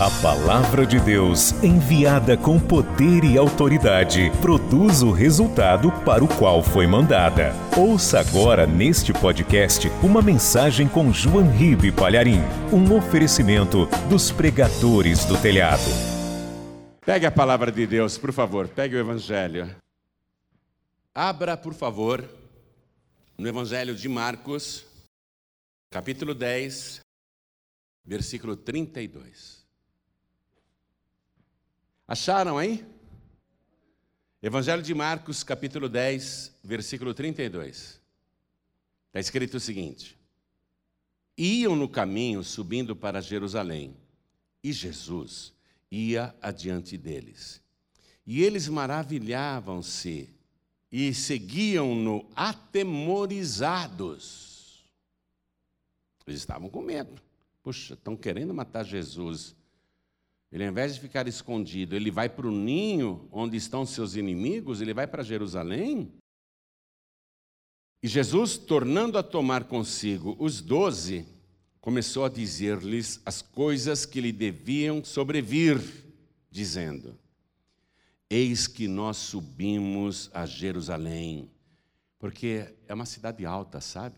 A 0.00 0.08
palavra 0.22 0.86
de 0.86 1.00
Deus, 1.00 1.50
enviada 1.60 2.36
com 2.36 2.56
poder 2.60 3.24
e 3.24 3.36
autoridade, 3.36 4.30
produz 4.40 5.02
o 5.02 5.10
resultado 5.10 5.90
para 6.04 6.22
o 6.22 6.28
qual 6.38 6.62
foi 6.62 6.86
mandada. 6.86 7.52
Ouça 7.76 8.20
agora 8.20 8.64
neste 8.64 9.12
podcast 9.12 9.88
uma 10.00 10.22
mensagem 10.22 10.86
com 10.86 11.12
João 11.12 11.50
Ribe 11.50 11.90
Palharim, 11.90 12.38
um 12.72 12.96
oferecimento 12.96 13.86
dos 14.08 14.30
pregadores 14.30 15.24
do 15.24 15.36
telhado. 15.42 15.90
Pegue 17.04 17.26
a 17.26 17.32
palavra 17.32 17.72
de 17.72 17.84
Deus, 17.84 18.16
por 18.16 18.32
favor, 18.32 18.68
pegue 18.68 18.94
o 18.94 19.00
Evangelho. 19.00 19.74
Abra, 21.12 21.56
por 21.56 21.74
favor, 21.74 22.24
no 23.36 23.48
Evangelho 23.48 23.96
de 23.96 24.08
Marcos, 24.08 24.86
capítulo 25.90 26.36
10, 26.36 27.00
versículo 28.04 28.54
32. 28.54 29.57
Acharam 32.08 32.56
aí? 32.56 32.84
Evangelho 34.42 34.82
de 34.82 34.94
Marcos, 34.94 35.44
capítulo 35.44 35.90
10, 35.90 36.54
versículo 36.64 37.12
32. 37.12 38.00
Está 39.08 39.20
escrito 39.20 39.58
o 39.58 39.60
seguinte: 39.60 40.16
Iam 41.36 41.76
no 41.76 41.86
caminho 41.86 42.42
subindo 42.42 42.96
para 42.96 43.20
Jerusalém, 43.20 43.94
e 44.64 44.72
Jesus 44.72 45.52
ia 45.90 46.34
adiante 46.40 46.96
deles. 46.96 47.60
E 48.26 48.42
eles 48.42 48.68
maravilhavam-se 48.68 50.30
e 50.90 51.12
seguiam-no 51.12 52.26
atemorizados. 52.34 54.82
Eles 56.26 56.40
estavam 56.40 56.70
com 56.70 56.80
medo. 56.80 57.20
Puxa, 57.62 57.92
estão 57.92 58.16
querendo 58.16 58.54
matar 58.54 58.82
Jesus. 58.82 59.57
Ele, 60.50 60.64
ao 60.64 60.70
invés 60.70 60.94
de 60.94 61.00
ficar 61.00 61.28
escondido, 61.28 61.94
ele 61.94 62.10
vai 62.10 62.28
para 62.28 62.46
o 62.46 62.50
ninho 62.50 63.28
onde 63.30 63.56
estão 63.56 63.84
seus 63.84 64.16
inimigos, 64.16 64.80
ele 64.80 64.94
vai 64.94 65.06
para 65.06 65.22
Jerusalém. 65.22 66.12
E 68.02 68.08
Jesus, 68.08 68.56
tornando 68.56 69.18
a 69.18 69.22
tomar 69.22 69.64
consigo 69.64 70.36
os 70.38 70.62
doze, 70.62 71.26
começou 71.80 72.24
a 72.24 72.28
dizer-lhes 72.28 73.20
as 73.26 73.42
coisas 73.42 74.06
que 74.06 74.20
lhe 74.20 74.32
deviam 74.32 75.04
sobrevir, 75.04 75.80
dizendo: 76.50 77.18
Eis 78.30 78.66
que 78.66 78.88
nós 78.88 79.18
subimos 79.18 80.30
a 80.32 80.46
Jerusalém, 80.46 81.50
porque 82.18 82.74
é 82.86 82.94
uma 82.94 83.06
cidade 83.06 83.44
alta, 83.44 83.80
sabe? 83.80 84.16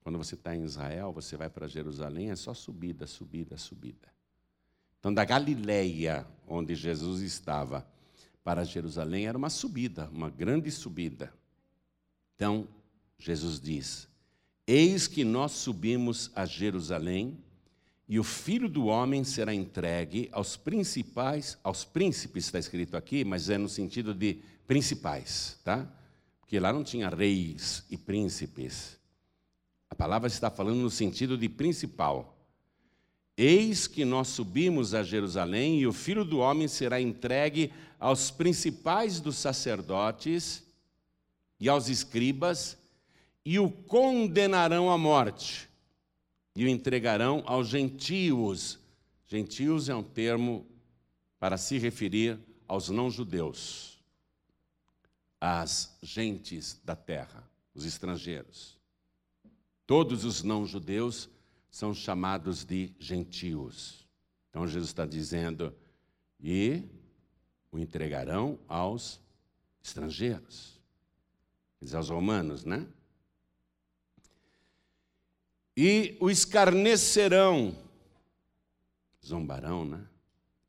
Quando 0.00 0.18
você 0.18 0.34
está 0.34 0.54
em 0.54 0.64
Israel, 0.64 1.12
você 1.12 1.36
vai 1.36 1.48
para 1.48 1.68
Jerusalém, 1.68 2.30
é 2.30 2.36
só 2.36 2.52
subida, 2.52 3.06
subida, 3.06 3.56
subida. 3.56 4.19
Então, 5.00 5.12
da 5.12 5.24
Galileia, 5.24 6.26
onde 6.46 6.74
Jesus 6.74 7.22
estava, 7.22 7.86
para 8.44 8.64
Jerusalém, 8.64 9.26
era 9.26 9.36
uma 9.36 9.50
subida, 9.50 10.08
uma 10.12 10.30
grande 10.30 10.70
subida. 10.70 11.32
Então, 12.36 12.68
Jesus 13.18 13.58
diz: 13.58 14.06
Eis 14.66 15.06
que 15.06 15.24
nós 15.24 15.52
subimos 15.52 16.30
a 16.34 16.44
Jerusalém, 16.44 17.38
e 18.06 18.18
o 18.18 18.24
filho 18.24 18.68
do 18.68 18.86
homem 18.86 19.24
será 19.24 19.54
entregue 19.54 20.28
aos 20.32 20.56
principais, 20.56 21.56
aos 21.62 21.84
príncipes, 21.84 22.46
está 22.46 22.58
escrito 22.58 22.96
aqui, 22.96 23.24
mas 23.24 23.48
é 23.48 23.56
no 23.56 23.68
sentido 23.68 24.12
de 24.12 24.42
principais, 24.66 25.58
tá? 25.64 25.88
Porque 26.40 26.58
lá 26.58 26.72
não 26.72 26.82
tinha 26.82 27.08
reis 27.08 27.84
e 27.88 27.96
príncipes. 27.96 28.98
A 29.88 29.94
palavra 29.94 30.26
está 30.26 30.50
falando 30.50 30.78
no 30.78 30.90
sentido 30.90 31.38
de 31.38 31.48
principal. 31.48 32.39
Eis 33.42 33.86
que 33.86 34.04
nós 34.04 34.28
subimos 34.28 34.92
a 34.92 35.02
Jerusalém 35.02 35.80
e 35.80 35.86
o 35.86 35.94
filho 35.94 36.26
do 36.26 36.40
homem 36.40 36.68
será 36.68 37.00
entregue 37.00 37.72
aos 37.98 38.30
principais 38.30 39.18
dos 39.18 39.38
sacerdotes 39.38 40.62
e 41.58 41.66
aos 41.66 41.88
escribas 41.88 42.76
e 43.42 43.58
o 43.58 43.70
condenarão 43.70 44.90
à 44.90 44.98
morte 44.98 45.70
e 46.54 46.66
o 46.66 46.68
entregarão 46.68 47.42
aos 47.46 47.68
gentios. 47.68 48.78
Gentios 49.26 49.88
é 49.88 49.94
um 49.94 50.02
termo 50.02 50.66
para 51.38 51.56
se 51.56 51.78
referir 51.78 52.38
aos 52.68 52.90
não-judeus, 52.90 53.98
às 55.40 55.96
gentes 56.02 56.78
da 56.84 56.94
terra, 56.94 57.42
os 57.74 57.86
estrangeiros. 57.86 58.76
Todos 59.86 60.26
os 60.26 60.42
não-judeus 60.42 61.26
são 61.70 61.94
chamados 61.94 62.64
de 62.64 62.92
gentios. 62.98 64.06
Então 64.50 64.66
Jesus 64.66 64.88
está 64.90 65.06
dizendo, 65.06 65.74
e 66.40 66.82
o 67.70 67.78
entregarão 67.78 68.58
aos 68.66 69.20
estrangeiros, 69.82 70.80
aos 71.94 72.08
romanos, 72.08 72.64
né? 72.64 72.86
E 75.76 76.16
o 76.20 76.28
escarnecerão, 76.28 77.76
zombarão, 79.24 79.84
né? 79.84 80.04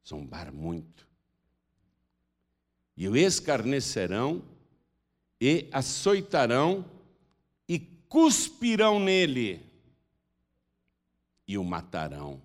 Zombar 0.08 0.54
muito. 0.54 1.08
E 2.96 3.08
o 3.08 3.18
escarnecerão 3.18 4.44
e 5.40 5.68
açoitarão 5.72 6.86
e 7.68 7.80
cuspirão 7.80 9.00
nele 9.00 9.71
e 11.48 11.58
o 11.58 11.64
matarão, 11.64 12.42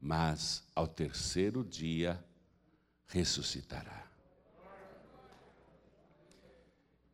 mas 0.00 0.64
ao 0.74 0.86
terceiro 0.86 1.64
dia 1.64 2.22
ressuscitará. 3.06 4.06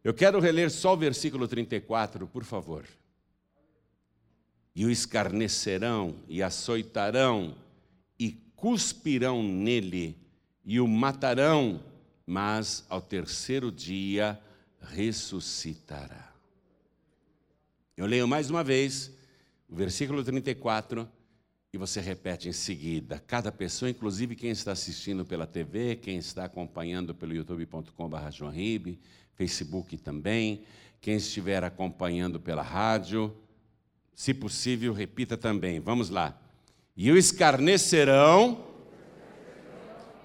Eu 0.05 0.13
quero 0.13 0.41
reler 0.41 0.71
só 0.71 0.95
o 0.95 0.97
versículo 0.97 1.47
34, 1.47 2.27
por 2.27 2.45
favor. 2.45 2.85
E 4.75 4.85
o 4.85 4.91
escarnecerão 4.91 6.17
e 6.29 6.43
açoitarão 6.43 7.57
e 8.19 8.33
cuspirão 8.57 9.43
nele 9.43 10.19
e 10.65 10.81
o 10.81 10.89
matarão, 10.89 11.83
mas 12.27 12.85
ao 12.89 13.01
terceiro 13.01 13.71
dia 13.71 14.41
ressuscitará. 14.81 16.33
Eu 17.97 18.07
leio 18.07 18.27
mais 18.27 18.51
uma 18.51 18.65
vez 18.65 19.13
o 19.73 19.75
versículo 19.75 20.23
34, 20.23 21.09
e 21.73 21.79
você 21.79 21.99
repete 21.99 22.47
em 22.47 22.53
seguida. 22.53 23.19
Cada 23.27 23.51
pessoa, 23.51 23.89
inclusive 23.89 24.37
quem 24.37 24.51
está 24.51 24.73
assistindo 24.73 25.25
pela 25.25 25.47
TV, 25.47 25.97
quem 25.97 26.19
está 26.19 26.45
acompanhando 26.45 27.15
pelo 27.15 27.35
youtube.com.br, 27.35 28.91
Facebook 29.35 29.97
também, 29.97 30.63
quem 31.01 31.17
estiver 31.17 31.65
acompanhando 31.65 32.39
pela 32.39 32.61
rádio, 32.61 33.35
se 34.15 34.35
possível, 34.35 34.93
repita 34.93 35.39
também. 35.39 35.81
Vamos 35.81 36.11
lá. 36.11 36.39
E 36.95 37.11
o 37.11 37.17
escarnecerão, 37.17 38.67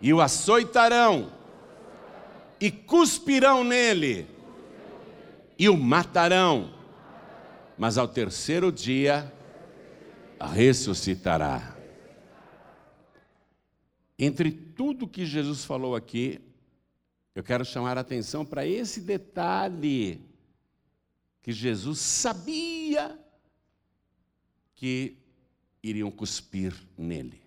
e 0.02 0.14
o 0.14 0.20
açoitarão, 0.20 1.32
e 2.60 2.70
cuspirão 2.70 3.64
nele, 3.64 4.28
e 5.58 5.70
o 5.70 5.78
matarão. 5.78 6.74
Mas 7.78 7.98
ao 7.98 8.10
terceiro 8.10 8.74
dia 8.74 9.32
ressuscitará. 10.40 11.76
Entre 14.18 14.52
tudo 14.52 15.08
que 15.08 15.26
Jesus 15.26 15.64
falou 15.64 15.96
aqui, 15.96 16.42
eu 17.36 17.44
quero 17.44 17.64
chamar 17.64 17.98
a 17.98 18.02
atenção 18.02 18.46
para 18.46 18.66
esse 18.66 19.02
detalhe 19.02 20.22
que 21.42 21.52
Jesus 21.52 22.00
sabia 22.00 23.18
que 24.76 25.18
iriam 25.84 26.12
cuspir 26.12 26.74
nele. 26.98 27.42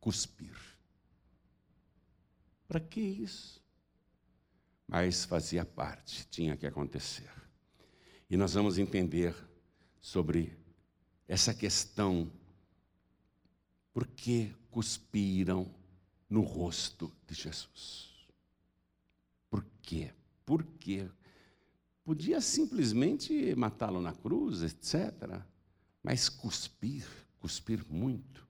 Cuspir. 0.00 0.56
Para 2.66 2.80
que 2.80 3.00
isso? 3.00 3.62
Mas 4.86 5.24
fazia 5.24 5.64
parte, 5.64 6.26
tinha 6.28 6.56
que 6.56 6.66
acontecer. 6.66 7.30
E 8.28 8.36
nós 8.36 8.54
vamos 8.54 8.76
entender 8.76 9.34
sobre 10.00 10.56
essa 11.28 11.52
questão. 11.52 12.32
Por 13.92 14.06
que 14.06 14.54
cuspiram 14.70 15.70
no 16.28 16.40
rosto 16.40 17.12
de 17.26 17.34
Jesus? 17.34 18.08
Por 19.50 19.64
quê? 19.82 20.12
Por 20.46 20.64
quê? 20.64 21.08
Podia 22.02 22.40
simplesmente 22.40 23.54
matá-lo 23.54 24.00
na 24.00 24.14
cruz, 24.14 24.62
etc. 24.62 25.42
Mas 26.02 26.30
cuspir, 26.30 27.06
cuspir 27.38 27.84
muito. 27.90 28.48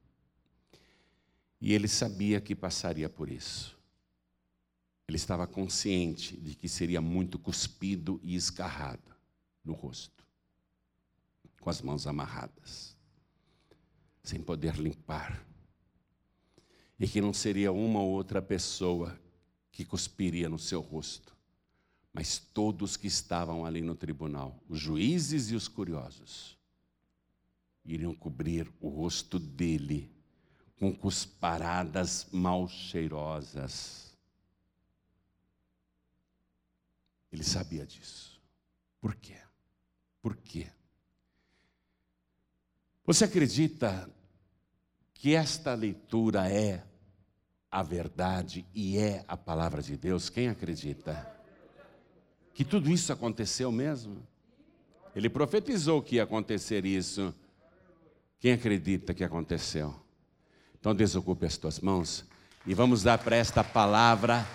E 1.61 1.73
ele 1.73 1.89
sabia 1.89 2.41
que 2.41 2.55
passaria 2.55 3.09
por 3.09 3.29
isso. 3.29 3.77
Ele 5.09 5.17
estava 5.17 5.47
consciente 5.47 6.37
de 6.37 6.55
que 6.55 6.69
seria 6.69 7.01
muito 7.01 7.39
cuspido 7.39 8.21
e 8.23 8.37
escarrado 8.37 9.17
no 9.65 9.73
rosto 9.73 10.18
com 11.61 11.71
as 11.71 11.81
mãos 11.81 12.07
amarradas, 12.07 12.97
sem 14.23 14.43
poder 14.43 14.77
limpar, 14.77 15.45
e 16.99 17.07
que 17.07 17.21
não 17.21 17.33
seria 17.33 17.73
uma 17.73 18.01
ou 18.01 18.11
outra 18.11 18.43
pessoa 18.43 19.19
que 19.71 19.85
cuspiria 19.85 20.49
no 20.49 20.59
seu 20.59 20.81
rosto, 20.81 21.37
mas 22.13 22.39
todos 22.39 22.97
que 22.97 23.07
estavam 23.07 23.65
ali 23.65 23.81
no 23.81 23.95
tribunal, 23.95 24.61
os 24.69 24.79
juízes 24.79 25.51
e 25.51 25.55
os 25.55 25.69
curiosos, 25.69 26.59
iriam 27.85 28.15
cobrir 28.15 28.73
o 28.81 28.89
rosto 28.89 29.39
dele 29.39 30.11
com 30.79 30.95
cusparadas 30.95 32.27
mal 32.31 32.69
cheirosas. 32.69 34.17
Ele 37.33 37.43
sabia 37.43 37.87
disso. 37.87 38.41
Por 39.01 39.15
quê? 39.17 39.41
Por 40.21 40.37
quê? 40.37 40.71
Você 43.09 43.25
acredita 43.25 44.07
que 45.15 45.35
esta 45.35 45.73
leitura 45.73 46.47
é 46.47 46.85
a 47.71 47.83
verdade 47.83 48.67
e 48.75 48.99
é 48.99 49.25
a 49.27 49.35
palavra 49.35 49.81
de 49.81 49.97
Deus? 49.97 50.29
Quem 50.29 50.51
acredita? 50.51 51.27
Que 52.53 52.67
tudo 52.67 52.91
isso 52.91 53.11
aconteceu 53.11 53.73
mesmo? 53.73 54.19
Ele 55.17 55.31
profetizou 55.31 56.03
que 56.03 56.17
ia 56.17 56.25
acontecer 56.25 56.85
isso. 56.85 57.35
Quem 58.39 58.53
acredita 58.53 59.15
que 59.15 59.25
aconteceu? 59.25 59.95
Então 60.79 60.95
desocupe 60.95 61.47
as 61.47 61.57
tuas 61.57 61.81
mãos 61.81 62.27
e 62.67 62.75
vamos 62.75 63.03
dar 63.03 63.17
para 63.17 63.37
esta 63.37 63.65
palavra, 63.65 64.47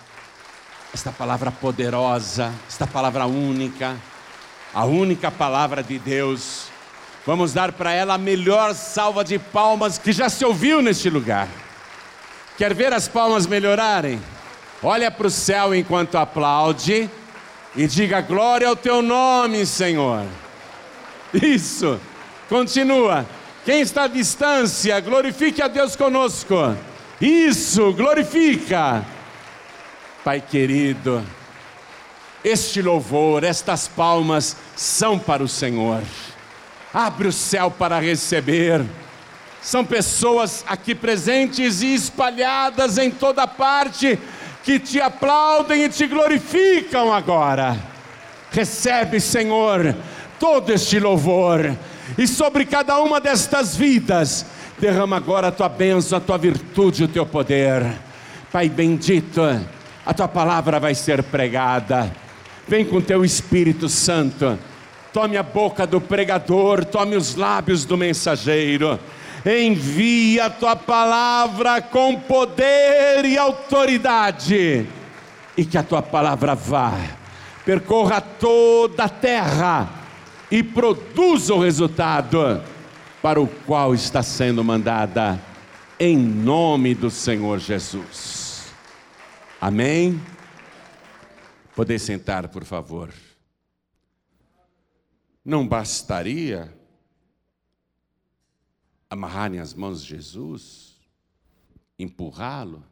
esta 0.92 1.10
palavra 1.10 1.50
poderosa, 1.50 2.54
esta 2.68 2.86
palavra 2.86 3.26
única, 3.26 4.00
a 4.72 4.84
única 4.84 5.28
palavra 5.28 5.82
de 5.82 5.98
Deus. 5.98 6.72
Vamos 7.26 7.52
dar 7.52 7.72
para 7.72 7.92
ela 7.92 8.14
a 8.14 8.18
melhor 8.18 8.74
salva 8.74 9.24
de 9.24 9.38
palmas 9.38 9.96
que 9.96 10.12
já 10.12 10.28
se 10.28 10.44
ouviu 10.44 10.82
neste 10.82 11.08
lugar. 11.08 11.48
Quer 12.58 12.74
ver 12.74 12.92
as 12.92 13.08
palmas 13.08 13.46
melhorarem? 13.46 14.20
Olha 14.82 15.10
para 15.10 15.26
o 15.26 15.30
céu 15.30 15.74
enquanto 15.74 16.16
aplaude 16.16 17.08
e 17.74 17.86
diga 17.86 18.20
glória 18.20 18.68
ao 18.68 18.76
teu 18.76 19.00
nome, 19.00 19.64
Senhor. 19.64 20.24
Isso. 21.32 21.98
Continua. 22.48 23.26
Quem 23.64 23.80
está 23.80 24.04
à 24.04 24.06
distância, 24.06 25.00
glorifique 25.00 25.62
a 25.62 25.68
Deus 25.68 25.96
conosco. 25.96 26.54
Isso, 27.20 27.92
glorifica. 27.94 29.04
Pai 30.22 30.40
querido, 30.40 31.24
este 32.44 32.82
louvor, 32.82 33.42
estas 33.42 33.88
palmas 33.88 34.56
são 34.76 35.18
para 35.18 35.42
o 35.42 35.48
Senhor. 35.48 36.02
Abre 36.94 37.26
o 37.26 37.32
céu 37.32 37.72
para 37.72 37.98
receber. 37.98 38.80
São 39.60 39.84
pessoas 39.84 40.64
aqui 40.64 40.94
presentes 40.94 41.82
e 41.82 41.92
espalhadas 41.92 42.98
em 42.98 43.10
toda 43.10 43.48
parte 43.48 44.16
que 44.62 44.78
te 44.78 45.00
aplaudem 45.00 45.82
e 45.82 45.88
te 45.88 46.06
glorificam 46.06 47.12
agora. 47.12 47.76
Recebe, 48.52 49.18
Senhor, 49.18 49.96
todo 50.38 50.70
este 50.70 51.00
louvor 51.00 51.76
e 52.16 52.28
sobre 52.28 52.64
cada 52.64 53.00
uma 53.00 53.20
destas 53.20 53.74
vidas, 53.74 54.46
derrama 54.78 55.16
agora 55.16 55.48
a 55.48 55.52
tua 55.52 55.68
bênção, 55.68 56.18
a 56.18 56.20
tua 56.20 56.38
virtude, 56.38 57.02
o 57.02 57.08
teu 57.08 57.26
poder. 57.26 57.84
Pai 58.52 58.68
bendito, 58.68 59.40
a 60.06 60.14
tua 60.14 60.28
palavra 60.28 60.78
vai 60.78 60.94
ser 60.94 61.24
pregada. 61.24 62.14
Vem 62.68 62.84
com 62.84 63.00
teu 63.00 63.24
Espírito 63.24 63.88
Santo. 63.88 64.56
Tome 65.14 65.36
a 65.36 65.44
boca 65.44 65.86
do 65.86 66.00
pregador, 66.00 66.84
tome 66.84 67.14
os 67.14 67.36
lábios 67.36 67.84
do 67.84 67.96
mensageiro. 67.96 68.98
Envia 69.46 70.46
a 70.46 70.50
tua 70.50 70.74
palavra 70.74 71.80
com 71.80 72.18
poder 72.18 73.24
e 73.24 73.38
autoridade. 73.38 74.84
E 75.56 75.64
que 75.64 75.78
a 75.78 75.84
tua 75.84 76.02
palavra 76.02 76.56
vá, 76.56 76.94
percorra 77.64 78.20
toda 78.20 79.04
a 79.04 79.08
terra 79.08 79.88
e 80.50 80.64
produza 80.64 81.54
o 81.54 81.62
resultado 81.62 82.60
para 83.22 83.40
o 83.40 83.46
qual 83.46 83.94
está 83.94 84.20
sendo 84.20 84.64
mandada, 84.64 85.40
em 85.96 86.16
nome 86.16 86.92
do 86.92 87.08
Senhor 87.08 87.60
Jesus. 87.60 88.64
Amém? 89.60 90.20
Poder 91.76 92.00
sentar, 92.00 92.48
por 92.48 92.64
favor. 92.64 93.10
Não 95.44 95.68
bastaria 95.68 96.74
amarrarem 99.10 99.60
as 99.60 99.74
mãos 99.74 100.02
de 100.02 100.08
Jesus, 100.08 100.98
empurrá-lo, 101.98 102.84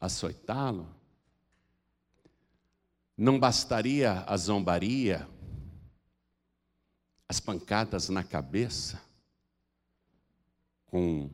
açoitá-lo? 0.00 0.88
Não 3.16 3.38
bastaria 3.38 4.24
a 4.26 4.36
zombaria, 4.36 5.28
as 7.28 7.38
pancadas 7.38 8.08
na 8.08 8.24
cabeça, 8.24 9.00
com 10.86 11.30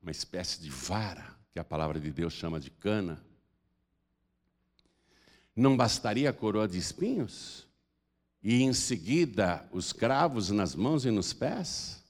uma 0.00 0.10
espécie 0.10 0.60
de 0.60 0.70
vara, 0.70 1.36
que 1.52 1.58
a 1.58 1.64
palavra 1.64 2.00
de 2.00 2.10
Deus 2.10 2.32
chama 2.32 2.58
de 2.58 2.70
cana. 2.70 3.22
Não 5.54 5.76
bastaria 5.76 6.30
a 6.30 6.32
coroa 6.32 6.66
de 6.66 6.78
espinhos? 6.78 7.67
E 8.48 8.62
em 8.62 8.72
seguida 8.72 9.68
os 9.70 9.92
cravos 9.92 10.48
nas 10.48 10.74
mãos 10.74 11.04
e 11.04 11.10
nos 11.10 11.34
pés? 11.34 12.02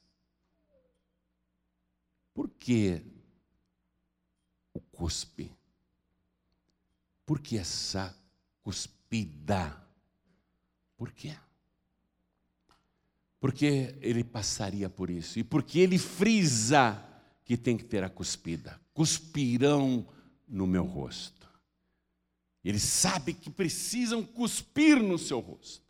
Por 2.32 2.48
que 2.48 3.02
o 4.72 4.78
cuspe? 4.80 5.50
Por 7.26 7.40
que 7.40 7.58
essa 7.58 8.16
cuspida? 8.62 9.84
Por 10.96 11.10
quê? 11.10 11.36
porque 13.40 13.96
ele 14.00 14.24
passaria 14.24 14.88
por 14.88 15.10
isso 15.10 15.38
e 15.38 15.44
porque 15.44 15.78
ele 15.78 15.98
frisa 15.98 17.04
que 17.44 17.56
tem 17.56 17.76
que 17.76 17.84
ter 17.84 18.02
a 18.02 18.10
cuspida. 18.10 18.80
Cuspirão 18.92 20.06
no 20.46 20.66
meu 20.66 20.84
rosto. 20.84 21.48
Ele 22.64 22.78
sabe 22.78 23.32
que 23.32 23.48
precisam 23.48 24.24
cuspir 24.24 25.02
no 25.02 25.18
seu 25.18 25.40
rosto. 25.40 25.87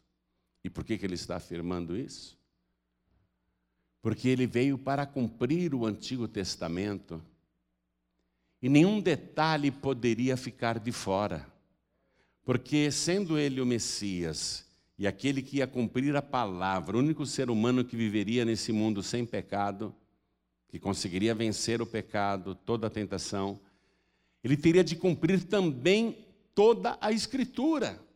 E 0.68 0.70
por 0.70 0.84
que, 0.84 0.98
que 0.98 1.06
ele 1.06 1.14
está 1.14 1.36
afirmando 1.36 1.96
isso? 1.96 2.36
Porque 4.02 4.28
ele 4.28 4.46
veio 4.46 4.76
para 4.76 5.06
cumprir 5.06 5.74
o 5.74 5.86
Antigo 5.86 6.28
Testamento 6.28 7.22
e 8.60 8.68
nenhum 8.68 9.00
detalhe 9.00 9.70
poderia 9.70 10.36
ficar 10.36 10.78
de 10.78 10.92
fora. 10.92 11.50
Porque, 12.44 12.90
sendo 12.90 13.38
ele 13.38 13.62
o 13.62 13.66
Messias 13.66 14.66
e 14.98 15.06
aquele 15.06 15.40
que 15.40 15.56
ia 15.56 15.66
cumprir 15.66 16.14
a 16.14 16.20
palavra, 16.20 16.98
o 16.98 17.00
único 17.00 17.24
ser 17.24 17.48
humano 17.48 17.82
que 17.82 17.96
viveria 17.96 18.44
nesse 18.44 18.70
mundo 18.70 19.02
sem 19.02 19.24
pecado, 19.24 19.94
que 20.68 20.78
conseguiria 20.78 21.34
vencer 21.34 21.80
o 21.80 21.86
pecado, 21.86 22.54
toda 22.54 22.88
a 22.88 22.90
tentação, 22.90 23.58
ele 24.44 24.54
teria 24.54 24.84
de 24.84 24.96
cumprir 24.96 25.44
também 25.44 26.26
toda 26.54 26.98
a 27.00 27.10
Escritura. 27.10 28.06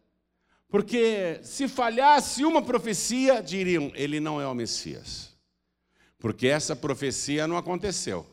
Porque 0.73 1.39
se 1.43 1.69
falhasse 1.69 2.47
uma 2.47 2.63
profecia, 2.63 3.43
diriam: 3.43 3.93
ele 3.95 4.19
não 4.19 4.41
é 4.41 4.47
o 4.47 4.55
Messias. 4.55 5.37
Porque 6.19 6.47
essa 6.47 6.75
profecia 6.75 7.47
não 7.47 7.59
aconteceu. 7.59 8.27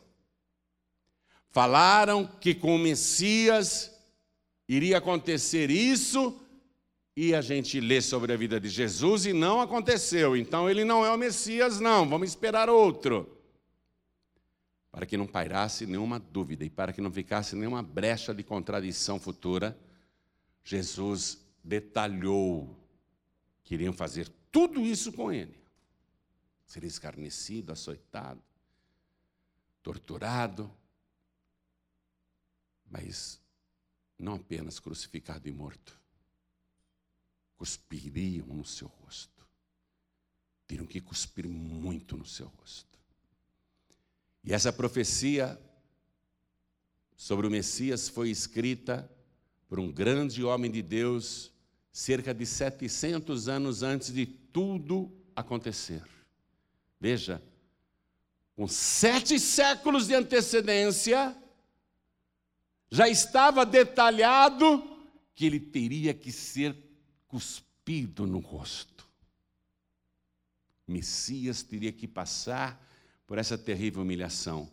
Falaram 1.50 2.26
que 2.26 2.54
com 2.54 2.74
o 2.74 2.78
Messias 2.78 3.94
iria 4.66 4.96
acontecer 4.96 5.70
isso, 5.70 6.40
e 7.14 7.34
a 7.34 7.42
gente 7.42 7.78
lê 7.78 8.00
sobre 8.00 8.32
a 8.32 8.38
vida 8.38 8.58
de 8.58 8.70
Jesus 8.70 9.26
e 9.26 9.34
não 9.34 9.60
aconteceu. 9.60 10.34
Então 10.34 10.70
ele 10.70 10.82
não 10.82 11.04
é 11.04 11.10
o 11.10 11.18
Messias, 11.18 11.78
não. 11.78 12.08
Vamos 12.08 12.30
esperar 12.30 12.70
outro. 12.70 13.38
Para 14.90 15.04
que 15.04 15.18
não 15.18 15.26
pairasse 15.26 15.84
nenhuma 15.84 16.18
dúvida 16.18 16.64
e 16.64 16.70
para 16.70 16.90
que 16.90 17.02
não 17.02 17.12
ficasse 17.12 17.54
nenhuma 17.54 17.82
brecha 17.82 18.34
de 18.34 18.42
contradição 18.42 19.20
futura, 19.20 19.78
Jesus 20.64 21.49
detalhou 21.62 22.76
que 23.62 23.74
iriam 23.74 23.92
fazer 23.92 24.28
tudo 24.50 24.80
isso 24.80 25.12
com 25.12 25.32
ele. 25.32 25.58
Seria 26.66 26.88
escarnecido, 26.88 27.72
açoitado, 27.72 28.42
torturado, 29.82 30.72
mas 32.90 33.40
não 34.18 34.34
apenas 34.34 34.78
crucificado 34.78 35.48
e 35.48 35.52
morto 35.52 36.00
cuspiriam 37.60 38.46
no 38.46 38.64
seu 38.64 38.88
rosto. 38.88 39.46
Teriam 40.66 40.86
que 40.86 40.98
cuspir 40.98 41.46
muito 41.46 42.16
no 42.16 42.24
seu 42.24 42.46
rosto. 42.46 42.98
E 44.42 44.54
essa 44.54 44.72
profecia 44.72 45.60
sobre 47.14 47.46
o 47.46 47.50
Messias 47.50 48.08
foi 48.08 48.30
escrita 48.30 49.06
por 49.70 49.78
um 49.78 49.90
grande 49.90 50.42
homem 50.42 50.68
de 50.68 50.82
Deus, 50.82 51.52
cerca 51.92 52.34
de 52.34 52.44
700 52.44 53.48
anos 53.48 53.84
antes 53.84 54.12
de 54.12 54.26
tudo 54.26 55.12
acontecer. 55.34 56.02
Veja, 57.00 57.40
com 58.56 58.66
sete 58.66 59.38
séculos 59.38 60.08
de 60.08 60.14
antecedência, 60.14 61.36
Já 62.92 63.08
estava 63.08 63.64
detalhado 63.64 64.82
que 65.32 65.46
ele 65.46 65.60
teria 65.60 66.12
que 66.12 66.32
ser 66.32 66.76
cuspido 67.28 68.26
no 68.26 68.40
rosto. 68.40 69.08
Messias 70.88 71.62
teria 71.62 71.92
que 71.92 72.08
passar 72.08 72.84
por 73.28 73.38
essa 73.38 73.56
terrível 73.56 74.02
humilhação. 74.02 74.68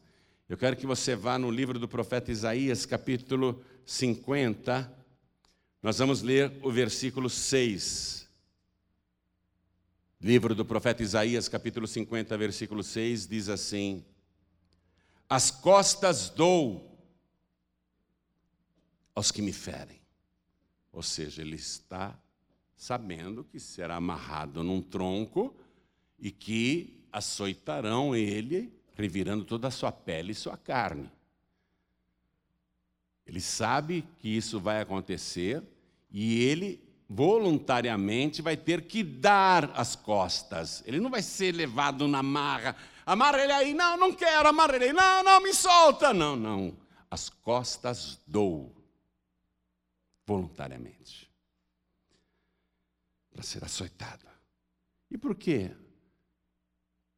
Eu 0.50 0.56
quero 0.56 0.78
que 0.78 0.88
você 0.88 1.14
vá 1.14 1.38
no 1.38 1.52
livro 1.52 1.78
do 1.78 1.90
profeta 1.90 2.32
Isaías, 2.32 2.86
capítulo 2.86 3.62
50. 3.86 4.90
Nós 5.84 5.98
vamos 5.98 6.22
ler 6.22 6.58
o 6.64 6.72
versículo 6.72 7.30
6. 7.30 8.26
Livro 10.22 10.56
do 10.56 10.64
profeta 10.64 11.04
Isaías, 11.04 11.50
capítulo 11.50 11.86
50, 11.86 12.38
versículo 12.38 12.82
6, 12.82 13.28
diz 13.28 13.50
assim: 13.50 14.06
As 15.28 15.52
costas 15.52 16.30
dou 16.30 16.98
aos 19.14 19.34
que 19.34 19.42
me 19.42 19.52
ferem. 19.52 20.00
Ou 20.94 21.04
seja, 21.04 21.42
ele 21.42 21.58
está 21.58 22.18
sabendo 22.74 23.44
que 23.44 23.60
será 23.60 23.98
amarrado 23.98 24.64
num 24.64 24.82
tronco 24.82 25.54
e 26.18 26.32
que 26.32 27.06
açoitarão 27.12 28.16
ele, 28.16 28.77
revirando 28.98 29.46
toda 29.46 29.68
a 29.68 29.72
sua 29.72 29.92
pele 29.92 30.32
e 30.32 30.36
sua 30.36 30.58
carne. 30.58 31.10
Ele 33.26 33.40
sabe 33.40 34.06
que 34.20 34.28
isso 34.28 34.60
vai 34.60 34.82
acontecer 34.82 35.62
e 36.10 36.44
ele 36.44 36.84
voluntariamente 37.08 38.42
vai 38.42 38.58
ter 38.58 38.82
que 38.84 39.04
dar 39.04 39.72
as 39.76 39.96
costas. 39.96 40.84
Ele 40.86 41.00
não 41.00 41.10
vai 41.10 41.22
ser 41.22 41.54
levado 41.54 42.08
na 42.08 42.24
marra. 42.24 42.76
Amarra 43.06 43.42
ele 43.42 43.54
aí, 43.54 43.74
não, 43.74 43.96
não 43.98 44.14
quero, 44.14 44.48
amarra 44.50 44.76
ele 44.76 44.86
aí, 44.86 44.94
não, 44.94 45.24
não, 45.24 45.42
me 45.42 45.54
solta. 45.54 46.14
Não, 46.14 46.36
não. 46.36 46.76
As 47.10 47.30
costas 47.30 48.20
dou 48.26 48.76
voluntariamente 50.26 51.30
para 53.32 53.44
ser 53.44 53.64
açoitado. 53.64 54.26
E 55.12 55.18
por 55.18 55.36
quê? 55.36 55.72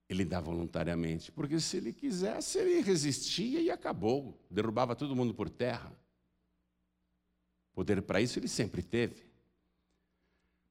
Ele 0.09 0.25
dá 0.25 0.41
voluntariamente, 0.41 1.31
porque 1.31 1.59
se 1.59 1.77
ele 1.77 1.93
quisesse, 1.93 2.57
ele 2.57 2.81
resistia 2.81 3.61
e 3.61 3.69
acabou, 3.69 4.43
derrubava 4.49 4.95
todo 4.95 5.15
mundo 5.15 5.35
por 5.35 5.47
terra. 5.49 5.95
Poder 7.73 8.01
para 8.01 8.19
isso 8.19 8.39
ele 8.39 8.47
sempre 8.47 8.81
teve. 8.81 9.29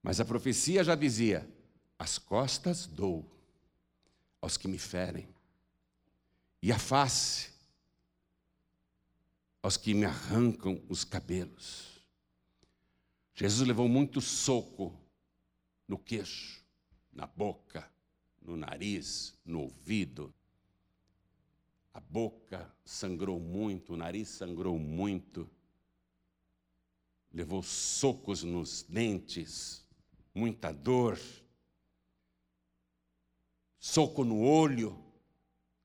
Mas 0.02 0.18
a 0.18 0.24
profecia 0.24 0.82
já 0.82 0.96
dizia: 0.96 1.48
as 1.96 2.18
costas 2.18 2.84
dou 2.84 3.24
aos 4.40 4.56
que 4.56 4.66
me 4.66 4.78
ferem, 4.78 5.28
e 6.60 6.72
a 6.72 6.78
face 6.78 7.52
aos 9.62 9.76
que 9.76 9.94
me 9.94 10.04
arrancam 10.04 10.82
os 10.88 11.04
cabelos. 11.04 12.02
Jesus 13.34 13.66
levou 13.66 13.88
muito 13.88 14.20
soco 14.20 14.98
no 15.86 15.96
queixo, 15.96 16.60
na 17.12 17.26
boca, 17.26 17.88
no 18.48 18.56
nariz, 18.56 19.34
no 19.44 19.60
ouvido. 19.60 20.34
A 21.92 22.00
boca 22.00 22.72
sangrou 22.84 23.38
muito, 23.38 23.92
o 23.92 23.96
nariz 23.96 24.28
sangrou 24.28 24.78
muito. 24.78 25.48
Levou 27.32 27.62
socos 27.62 28.42
nos 28.42 28.82
dentes, 28.82 29.84
muita 30.34 30.72
dor. 30.72 31.18
Soco 33.78 34.24
no 34.24 34.42
olho, 34.42 34.98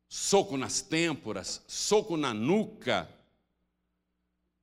soco 0.07 0.55
nas 0.57 0.81
têmporas, 0.81 1.61
soco 1.67 2.15
na 2.15 2.33
nuca, 2.33 3.09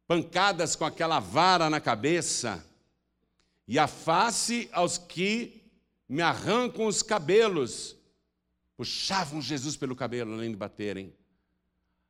pancadas 0.07 0.75
com 0.75 0.85
aquela 0.85 1.21
vara 1.21 1.71
na 1.71 1.80
cabeça, 1.80 2.64
e 3.69 3.78
a 3.78 3.87
face 3.87 4.69
aos 4.73 4.99
que 4.99 5.60
me 6.11 6.23
arrancam 6.23 6.87
os 6.87 7.05
cabelos. 7.05 7.97
Puxavam 8.76 9.40
Jesus 9.40 9.76
pelo 9.76 9.95
cabelo, 9.95 10.35
além 10.35 10.50
de 10.50 10.57
baterem. 10.57 11.14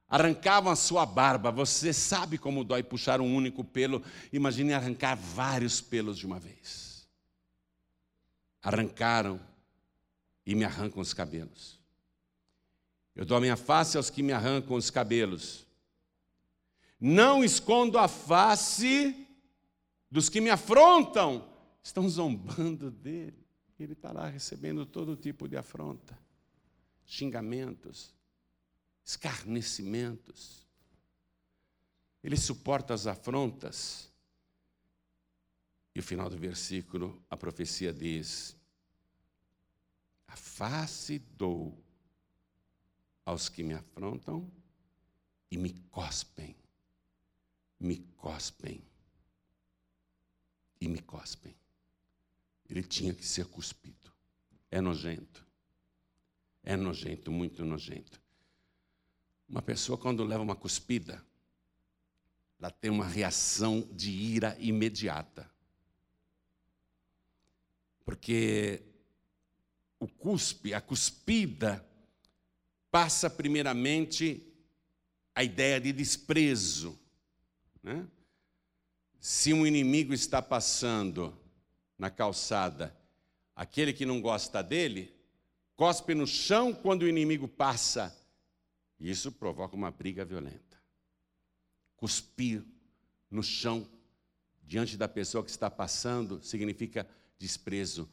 Arrancavam 0.09 0.73
a 0.73 0.77
sua 0.77 1.05
barba. 1.05 1.53
Você 1.53 1.93
sabe 1.93 2.39
como 2.39 2.65
dói 2.65 2.83
puxar 2.83 3.21
um 3.21 3.37
único 3.37 3.63
pelo. 3.63 4.03
Imagine 4.33 4.73
arrancar 4.73 5.17
vários 5.17 5.83
pelos 5.83 6.17
de 6.17 6.25
uma 6.25 6.41
vez. 6.41 7.07
Arrancaram 8.63 9.39
e 10.47 10.55
me 10.55 10.65
arrancam 10.65 11.03
os 11.03 11.13
cabelos. 11.13 11.79
Eu 13.15 13.27
dou 13.27 13.37
a 13.37 13.41
minha 13.41 13.57
face 13.57 13.99
aos 13.99 14.09
que 14.09 14.23
me 14.23 14.33
arrancam 14.33 14.77
os 14.77 14.89
cabelos. 14.89 15.67
Não 16.99 17.45
escondo 17.45 17.99
a 17.99 18.09
face 18.09 19.27
dos 20.11 20.31
que 20.31 20.41
me 20.41 20.49
afrontam. 20.49 21.47
Estão 21.83 22.09
zombando 22.09 22.91
dele. 22.91 23.50
Ele 23.83 23.95
está 23.95 24.13
lá 24.13 24.29
recebendo 24.29 24.85
todo 24.85 25.17
tipo 25.17 25.49
de 25.49 25.57
afronta, 25.57 26.19
xingamentos, 27.07 28.15
escarnecimentos. 29.05 30.67
Ele 32.23 32.37
suporta 32.37 32.93
as 32.93 33.07
afrontas. 33.07 34.13
E 35.95 36.01
o 36.01 36.03
final 36.03 36.29
do 36.29 36.37
versículo, 36.37 37.25
a 37.29 37.37
profecia 37.37 37.93
diz: 37.93 38.57
A 40.29 40.37
face 40.37 41.19
dou 41.19 41.83
aos 43.25 43.49
que 43.49 43.63
me 43.63 43.75
afrontam 43.75 44.51
e 45.51 45.57
me 45.57 45.73
cospem, 45.91 46.55
me 47.79 47.99
cospem 48.17 48.85
e 50.81 50.89
me 50.89 51.01
cospem. 51.01 51.60
Ele 52.71 52.85
tinha 52.85 53.13
que 53.13 53.27
ser 53.27 53.47
cuspido. 53.47 54.13
É 54.71 54.81
nojento. 54.81 55.45
É 56.63 56.77
nojento, 56.77 57.33
muito 57.33 57.65
nojento. 57.65 58.23
Uma 59.49 59.61
pessoa, 59.61 59.99
quando 59.99 60.23
leva 60.23 60.45
uma 60.45 60.55
cuspida, 60.55 61.21
ela 62.61 62.71
tem 62.71 62.91
uma 62.91 63.07
reação 63.07 63.89
de 63.93 64.11
ira 64.11 64.57
imediata. 64.61 65.51
Porque 68.05 68.83
o 69.99 70.07
cuspe, 70.07 70.73
a 70.73 70.81
cuspida, 70.81 71.85
passa 72.91 73.29
primeiramente 73.29 74.47
a 75.35 75.43
ideia 75.43 75.81
de 75.81 75.93
desprezo. 75.93 77.01
Né? 77.83 78.07
Se 79.19 79.53
um 79.53 79.67
inimigo 79.67 80.15
está 80.15 80.41
passando 80.41 81.40
na 82.01 82.09
calçada, 82.09 82.97
aquele 83.55 83.93
que 83.93 84.07
não 84.07 84.23
gosta 84.23 84.63
dele, 84.63 85.15
cospe 85.77 86.15
no 86.15 86.27
chão 86.27 86.73
quando 86.73 87.03
o 87.03 87.09
inimigo 87.09 87.47
passa. 87.47 88.17
E 88.99 89.11
isso 89.11 89.31
provoca 89.31 89.77
uma 89.77 89.91
briga 89.91 90.25
violenta. 90.25 90.81
Cuspir 91.99 92.65
no 93.31 93.43
chão 93.43 93.87
diante 94.63 94.97
da 94.97 95.07
pessoa 95.07 95.45
que 95.45 95.51
está 95.51 95.71
passando 95.71 96.43
significa 96.43 97.07
desprezo. 97.39 98.09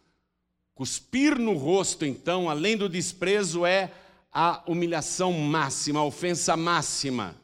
Cuspir 0.75 1.39
no 1.39 1.53
rosto, 1.53 2.05
então, 2.05 2.49
além 2.49 2.75
do 2.75 2.89
desprezo, 2.89 3.65
é 3.65 3.93
a 4.29 4.69
humilhação 4.69 5.31
máxima, 5.31 6.01
a 6.01 6.03
ofensa 6.03 6.57
máxima. 6.57 7.39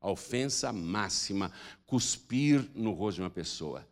A 0.00 0.10
ofensa 0.10 0.72
máxima, 0.72 1.52
cuspir 1.86 2.68
no 2.74 2.90
rosto 2.90 3.18
de 3.18 3.22
uma 3.22 3.30
pessoa. 3.30 3.86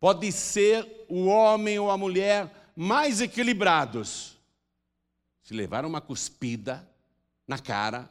Pode 0.00 0.32
ser 0.32 1.04
o 1.08 1.26
homem 1.26 1.78
ou 1.78 1.90
a 1.90 1.98
mulher 1.98 2.72
mais 2.74 3.20
equilibrados. 3.20 4.38
Se 5.42 5.52
levar 5.52 5.84
uma 5.84 6.00
cuspida 6.00 6.88
na 7.46 7.58
cara, 7.58 8.10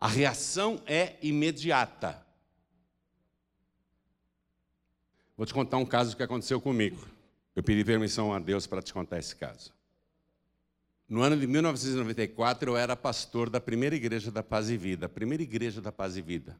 a 0.00 0.08
reação 0.08 0.82
é 0.84 1.16
imediata. 1.22 2.26
Vou 5.36 5.46
te 5.46 5.54
contar 5.54 5.76
um 5.76 5.86
caso 5.86 6.16
que 6.16 6.22
aconteceu 6.22 6.60
comigo. 6.60 7.06
Eu 7.54 7.62
pedi 7.62 7.84
permissão 7.84 8.34
a 8.34 8.38
Deus 8.38 8.66
para 8.66 8.82
te 8.82 8.92
contar 8.92 9.18
esse 9.18 9.36
caso. 9.36 9.72
No 11.08 11.22
ano 11.22 11.36
de 11.36 11.46
1994, 11.46 12.72
eu 12.72 12.76
era 12.76 12.96
pastor 12.96 13.48
da 13.48 13.60
primeira 13.60 13.94
igreja 13.94 14.30
da 14.30 14.42
Paz 14.42 14.68
e 14.68 14.76
Vida, 14.76 15.08
primeira 15.08 15.42
igreja 15.42 15.80
da 15.80 15.92
Paz 15.92 16.16
e 16.16 16.22
Vida. 16.22 16.58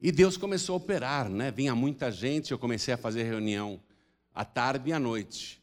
E 0.00 0.12
Deus 0.12 0.36
começou 0.36 0.74
a 0.74 0.76
operar, 0.76 1.28
né? 1.28 1.50
Vinha 1.50 1.74
muita 1.74 2.10
gente, 2.10 2.52
eu 2.52 2.58
comecei 2.58 2.94
a 2.94 2.96
fazer 2.96 3.24
reunião 3.24 3.82
à 4.32 4.44
tarde 4.44 4.90
e 4.90 4.92
à 4.92 4.98
noite. 4.98 5.60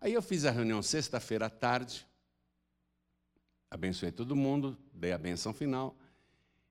Aí 0.00 0.14
eu 0.14 0.22
fiz 0.22 0.46
a 0.46 0.50
reunião 0.50 0.82
sexta-feira 0.82 1.46
à 1.46 1.50
tarde, 1.50 2.06
abençoei 3.70 4.10
todo 4.10 4.34
mundo, 4.34 4.76
dei 4.92 5.12
a 5.12 5.18
benção 5.18 5.52
final 5.52 5.96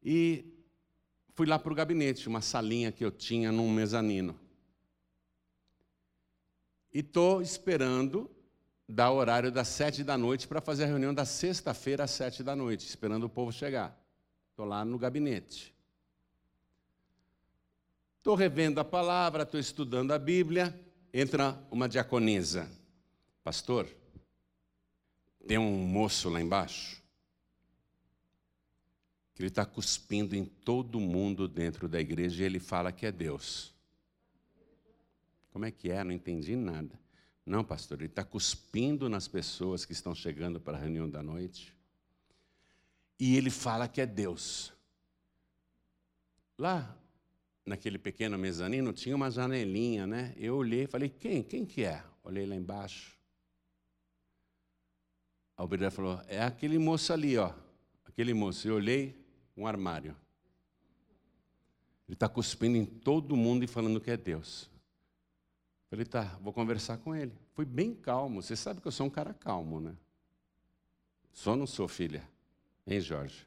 e 0.04 0.44
fui 1.34 1.46
lá 1.46 1.60
para 1.60 1.72
o 1.72 1.76
gabinete, 1.76 2.28
uma 2.28 2.42
salinha 2.42 2.92
que 2.92 3.06
eu 3.06 3.12
tinha 3.12 3.52
num 3.52 3.72
mezanino. 3.72 4.38
E 6.92 7.00
estou 7.00 7.42
esperando 7.42 8.30
dar 8.90 9.12
o 9.12 9.16
horário 9.16 9.52
das 9.52 9.68
sete 9.68 10.04
da 10.04 10.18
noite 10.18 10.48
para 10.48 10.60
fazer 10.60 10.84
a 10.84 10.88
reunião 10.88 11.14
da 11.14 11.26
sexta-feira 11.26 12.04
às 12.04 12.12
sete 12.12 12.44
da 12.44 12.56
noite, 12.56 12.88
esperando 12.88 13.26
o 13.26 13.30
povo 13.30 13.52
chegar. 13.52 13.98
Estou 14.50 14.66
lá 14.66 14.84
no 14.84 14.98
gabinete. 14.98 15.74
Estou 18.22 18.36
revendo 18.36 18.80
a 18.80 18.86
palavra, 18.86 19.42
estou 19.42 19.60
estudando 19.60 20.12
a 20.12 20.20
Bíblia. 20.20 20.80
Entra 21.12 21.60
uma 21.72 21.90
diaconisa. 21.90 22.70
Pastor, 23.44 23.88
tem 25.48 25.58
um 25.58 25.88
moço 25.88 26.30
lá 26.30 26.40
embaixo 26.40 27.02
que 29.34 29.42
ele 29.42 29.48
está 29.48 29.66
cuspindo 29.66 30.36
em 30.36 30.46
todo 30.46 31.00
mundo 31.00 31.48
dentro 31.48 31.90
da 31.90 32.00
igreja 32.00 32.44
e 32.44 32.46
ele 32.46 32.60
fala 32.60 32.92
que 32.92 33.08
é 33.08 33.12
Deus. 33.12 33.74
Como 35.50 35.66
é 35.66 35.72
que 35.72 35.90
é? 35.90 36.04
Não 36.04 36.12
entendi 36.12 36.56
nada. 36.56 37.00
Não, 37.44 37.64
pastor, 37.64 37.98
ele 37.98 38.06
está 38.06 38.24
cuspindo 38.24 39.10
nas 39.10 39.28
pessoas 39.28 39.84
que 39.84 39.94
estão 39.94 40.14
chegando 40.14 40.62
para 40.62 40.78
a 40.78 40.80
reunião 40.80 41.10
da 41.10 41.24
noite. 41.24 41.76
E 43.20 43.36
ele 43.36 43.50
fala 43.50 43.88
que 43.88 44.00
é 44.00 44.06
Deus. 44.06 44.72
Lá, 46.56 46.96
naquele 47.66 47.98
pequeno 47.98 48.38
mezanino, 48.38 48.92
tinha 48.92 49.16
uma 49.16 49.30
janelinha, 49.30 50.08
né? 50.08 50.34
Eu 50.38 50.56
olhei 50.56 50.84
e 50.84 50.88
falei, 50.88 51.10
quem? 51.10 51.44
Quem 51.44 51.66
que 51.66 51.84
é? 51.84 52.04
Olhei 52.24 52.46
lá 52.46 52.56
embaixo. 52.56 53.18
A 55.56 55.64
obreira 55.64 55.92
falou, 55.92 56.20
é 56.28 56.42
aquele 56.42 56.78
moço 56.80 57.14
ali, 57.14 57.38
ó. 57.38 57.54
Aquele 58.06 58.34
moço. 58.34 58.68
Eu 58.68 58.76
olhei, 58.76 59.16
um 59.56 59.68
armário. 59.68 60.16
Ele 62.08 62.16
está 62.16 62.28
cuspindo 62.28 62.78
em 62.78 62.86
todo 62.86 63.38
mundo 63.38 63.64
e 63.64 63.68
falando 63.68 64.02
que 64.02 64.12
é 64.12 64.18
Deus. 64.18 64.70
Falei, 65.90 66.06
tá, 66.06 66.24
vou 66.42 66.52
conversar 66.52 66.98
com 66.98 67.16
ele. 67.16 67.34
Fui 67.54 67.66
bem 67.66 67.94
calmo. 67.94 68.42
Você 68.42 68.56
sabe 68.56 68.82
que 68.82 68.88
eu 68.88 68.92
sou 68.92 69.06
um 69.06 69.10
cara 69.10 69.34
calmo, 69.34 69.80
né? 69.80 69.96
Só 71.32 71.56
não 71.56 71.68
sou, 71.68 71.88
filha. 71.88 72.28
Hein, 72.86 73.00
Jorge? 73.00 73.46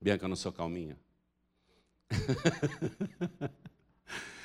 Bianca, 0.00 0.24
eu 0.24 0.28
não 0.28 0.36
sou 0.36 0.52
calminha? 0.52 0.98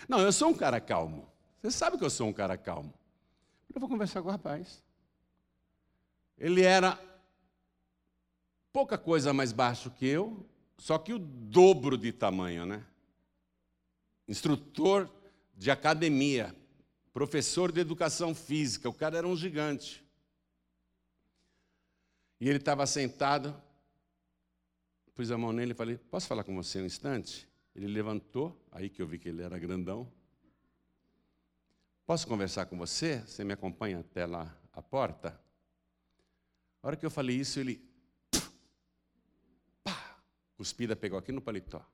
não, 0.08 0.22
eu 0.22 0.32
sou 0.32 0.50
um 0.50 0.54
cara 0.54 0.80
calmo. 0.80 1.28
Você 1.62 1.72
sabe 1.72 1.98
que 1.98 2.04
eu 2.04 2.10
sou 2.10 2.28
um 2.28 2.34
cara 2.34 2.58
calmo. 2.58 2.94
Eu 3.74 3.80
vou 3.80 3.90
conversar 3.90 4.22
com 4.22 4.30
o 4.30 4.32
rapaz. 4.32 4.84
Ele 6.38 6.64
era 6.64 7.00
pouca 8.72 8.98
coisa 8.98 9.34
mais 9.34 9.52
baixo 9.52 9.92
que 9.92 10.06
eu, 10.06 10.46
só 10.78 10.98
que 10.98 11.14
o 11.14 11.20
dobro 11.20 11.98
de 11.98 12.12
tamanho, 12.12 12.66
né? 12.66 12.86
Instrutor 14.28 15.10
de 15.56 15.70
academia, 15.70 16.56
professor 17.12 17.72
de 17.72 17.82
educação 17.82 18.34
física, 18.34 18.88
o 18.88 18.94
cara 18.94 19.18
era 19.18 19.28
um 19.28 19.36
gigante. 19.36 20.06
E 22.40 22.48
ele 22.48 22.60
estava 22.60 22.88
sentado, 22.88 23.54
pus 25.14 25.30
a 25.30 25.38
mão 25.38 25.52
nele 25.52 25.74
e 25.74 25.76
falei: 25.76 25.98
Posso 25.98 26.28
falar 26.28 26.46
com 26.46 26.56
você 26.56 26.82
um 26.82 26.86
instante? 26.86 27.49
Ele 27.76 27.88
levantou, 27.88 28.60
aí 28.72 28.90
que 28.90 29.02
eu 29.02 29.08
vi 29.08 29.18
que 29.20 29.30
ele 29.30 29.42
era 29.42 29.58
grandão. 29.58 30.12
Posso 32.06 32.28
conversar 32.28 32.66
com 32.66 32.78
você? 32.78 33.22
Você 33.22 33.44
me 33.44 33.54
acompanha 33.54 34.00
até 34.00 34.26
lá 34.26 34.58
a 34.74 34.82
porta? 34.82 35.40
A 36.82 36.88
hora 36.88 36.96
que 36.98 37.06
eu 37.06 37.12
falei 37.12 37.36
isso, 37.36 37.60
ele. 37.60 37.88
Pá! 39.84 40.20
Cuspida 40.58 40.96
pegou 40.96 41.20
aqui 41.20 41.32
no 41.32 41.42
paletó. 41.42 41.86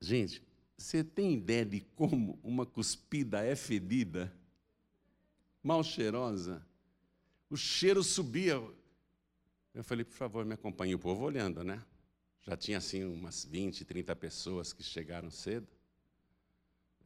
Gente, 0.00 0.42
você 0.76 1.04
tem 1.04 1.34
ideia 1.34 1.64
de 1.64 1.80
como 1.80 2.38
uma 2.42 2.66
cuspida 2.66 3.44
é 3.44 3.54
fedida? 3.54 4.32
Mal 5.62 5.82
cheirosa. 5.82 6.64
O 7.48 7.56
cheiro 7.56 8.02
subia. 8.02 8.54
Eu 9.74 9.84
falei, 9.84 10.04
por 10.04 10.14
favor, 10.14 10.44
me 10.44 10.54
acompanhe. 10.54 10.94
O 10.94 10.98
povo 10.98 11.24
olhando, 11.24 11.62
né? 11.62 11.84
Já 12.44 12.56
tinha 12.56 12.78
assim 12.78 13.04
umas 13.04 13.44
20, 13.44 13.84
30 13.84 14.14
pessoas 14.14 14.72
que 14.72 14.82
chegaram 14.82 15.30
cedo. 15.30 15.66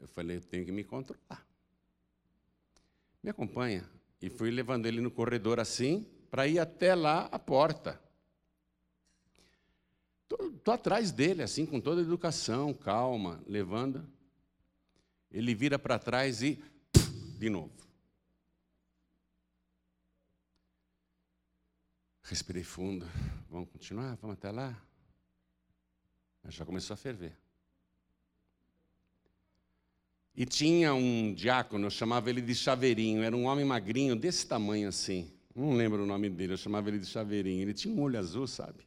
Eu 0.00 0.08
falei, 0.08 0.36
eu 0.36 0.40
tenho 0.40 0.64
que 0.64 0.72
me 0.72 0.82
controlar. 0.82 1.46
Me 3.22 3.30
acompanha. 3.30 3.88
E 4.20 4.28
fui 4.28 4.50
levando 4.50 4.86
ele 4.86 5.00
no 5.00 5.10
corredor 5.10 5.60
assim, 5.60 6.04
para 6.28 6.46
ir 6.48 6.58
até 6.58 6.94
lá 6.94 7.26
a 7.26 7.38
porta. 7.38 8.00
Estou 10.22 10.74
atrás 10.74 11.12
dele, 11.12 11.42
assim, 11.42 11.64
com 11.64 11.80
toda 11.80 12.02
educação, 12.02 12.74
calma, 12.74 13.42
levando. 13.46 14.06
Ele 15.30 15.54
vira 15.54 15.78
para 15.78 15.98
trás 15.98 16.42
e. 16.42 16.62
de 17.38 17.48
novo. 17.48 17.72
Respirei 22.22 22.64
fundo. 22.64 23.06
Vamos 23.48 23.70
continuar? 23.70 24.16
Vamos 24.16 24.34
até 24.34 24.50
lá? 24.50 24.87
Mas 26.42 26.54
já 26.54 26.64
começou 26.64 26.94
a 26.94 26.96
ferver. 26.96 27.32
E 30.34 30.46
tinha 30.46 30.94
um 30.94 31.34
diácono, 31.34 31.86
eu 31.86 31.90
chamava 31.90 32.30
ele 32.30 32.40
de 32.40 32.54
Chaveirinho, 32.54 33.22
era 33.22 33.36
um 33.36 33.46
homem 33.46 33.64
magrinho, 33.64 34.14
desse 34.14 34.46
tamanho 34.46 34.88
assim. 34.88 35.30
Não 35.54 35.74
lembro 35.74 36.04
o 36.04 36.06
nome 36.06 36.30
dele, 36.30 36.52
eu 36.52 36.56
chamava 36.56 36.88
ele 36.88 37.00
de 37.00 37.06
Chaveirinho. 37.06 37.62
Ele 37.62 37.74
tinha 37.74 37.92
um 37.92 38.00
olho 38.00 38.16
azul, 38.16 38.46
sabe? 38.46 38.86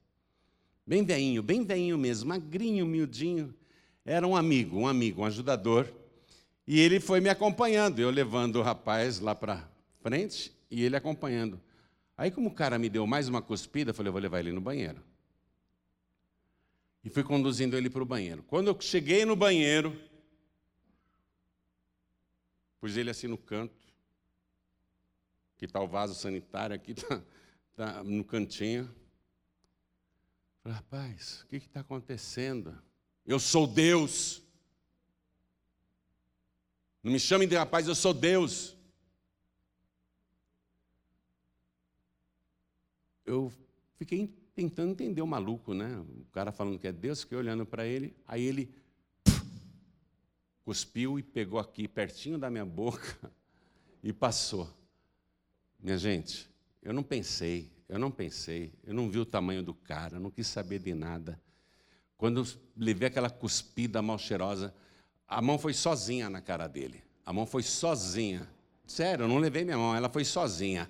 Bem 0.88 1.04
veinho, 1.04 1.44
bem 1.44 1.66
veinho 1.66 1.98
mesmo, 1.98 2.30
magrinho, 2.30 2.86
miudinho. 2.86 3.54
Era 4.06 4.26
um 4.26 4.36
amigo, 4.36 4.78
um 4.78 4.88
amigo, 4.88 5.22
um 5.22 5.26
ajudador. 5.26 5.92
E 6.66 6.80
ele 6.80 7.02
foi 7.02 7.20
me 7.20 7.28
acompanhando, 7.28 8.00
eu 8.00 8.10
levando 8.10 8.56
o 8.56 8.62
rapaz 8.62 9.20
lá 9.20 9.36
para 9.36 9.70
frente 10.02 10.54
e 10.70 10.84
ele 10.84 10.96
acompanhando. 10.96 11.60
Aí, 12.18 12.32
como 12.32 12.48
o 12.48 12.54
cara 12.54 12.80
me 12.80 12.88
deu 12.88 13.06
mais 13.06 13.28
uma 13.28 13.42
cuspida, 13.42 13.92
eu 13.92 13.94
falei, 13.94 14.08
eu 14.08 14.14
vou 14.14 14.22
levar 14.22 14.40
ele 14.40 14.54
no 14.54 14.62
banheiro. 14.62 15.04
E 17.04 17.10
fui 17.10 17.24
conduzindo 17.24 17.76
ele 17.76 17.90
para 17.90 18.04
o 18.04 18.06
banheiro. 18.06 18.44
Quando 18.44 18.68
eu 18.68 18.80
cheguei 18.80 19.26
no 19.26 19.36
banheiro, 19.36 20.00
pus 22.80 22.96
ele 22.96 23.10
assim 23.10 23.28
no 23.28 23.38
canto, 23.38 23.82
que 25.58 25.66
está 25.66 25.80
o 25.80 25.88
vaso 25.88 26.14
sanitário, 26.14 26.76
aqui 26.76 26.92
está 26.92 27.24
tá 27.76 28.04
no 28.04 28.24
cantinho. 28.24 28.94
Falei, 30.62 30.76
rapaz, 30.76 31.42
o 31.42 31.48
que 31.48 31.56
está 31.56 31.80
acontecendo? 31.80 32.80
Eu 33.26 33.40
sou 33.40 33.66
Deus. 33.66 34.44
Não 37.02 37.12
me 37.12 37.20
chamem 37.20 37.48
de 37.48 37.56
rapaz, 37.56 37.88
eu 37.88 37.96
sou 37.96 38.14
Deus. 38.14 38.78
Eu 43.26 43.52
fiquei 43.96 44.20
tentando 44.54 44.92
entender 44.92 45.22
o 45.22 45.28
maluco, 45.28 45.74
né? 45.74 45.98
O 45.98 46.26
cara 46.32 46.52
falando 46.52 46.80
que 46.80 46.88
é 46.88 46.92
Deus, 46.92 47.22
fiquei 47.22 47.38
olhando 47.38 47.66
para 47.66 47.86
ele, 47.86 48.16
aí 48.28 48.44
ele 48.44 48.74
cuspiu 50.64 51.18
e 51.18 51.24
pegou 51.24 51.60
aqui 51.60 51.88
pertinho 51.88 52.38
da 52.38 52.50
minha 52.50 52.66
boca 52.66 53.32
e 54.04 54.14
passou. 54.14 54.70
Minha 55.80 55.98
gente, 55.98 56.50
eu 56.82 56.94
não 56.94 57.04
pensei, 57.04 57.72
eu 57.90 57.98
não 57.98 58.12
pensei, 58.12 58.72
eu 58.84 58.94
não 58.94 59.10
vi 59.10 59.20
o 59.20 59.26
tamanho 59.26 59.64
do 59.64 59.74
cara, 59.74 60.20
não 60.20 60.30
quis 60.30 60.48
saber 60.48 60.80
de 60.80 60.94
nada. 60.94 61.40
Quando 62.18 62.46
levei 62.78 63.08
aquela 63.08 63.30
cuspida 63.30 64.02
mal 64.02 64.20
cheirosa, 64.20 64.74
a 65.28 65.42
mão 65.42 65.58
foi 65.58 65.74
sozinha 65.74 66.30
na 66.30 66.40
cara 66.40 66.68
dele. 66.68 67.04
A 67.26 67.34
mão 67.34 67.46
foi 67.46 67.64
sozinha. 67.64 68.48
Sério, 68.86 69.24
eu 69.24 69.28
não 69.28 69.38
levei 69.40 69.64
minha 69.64 69.78
mão, 69.78 69.96
ela 69.96 70.10
foi 70.10 70.24
sozinha. 70.24 70.90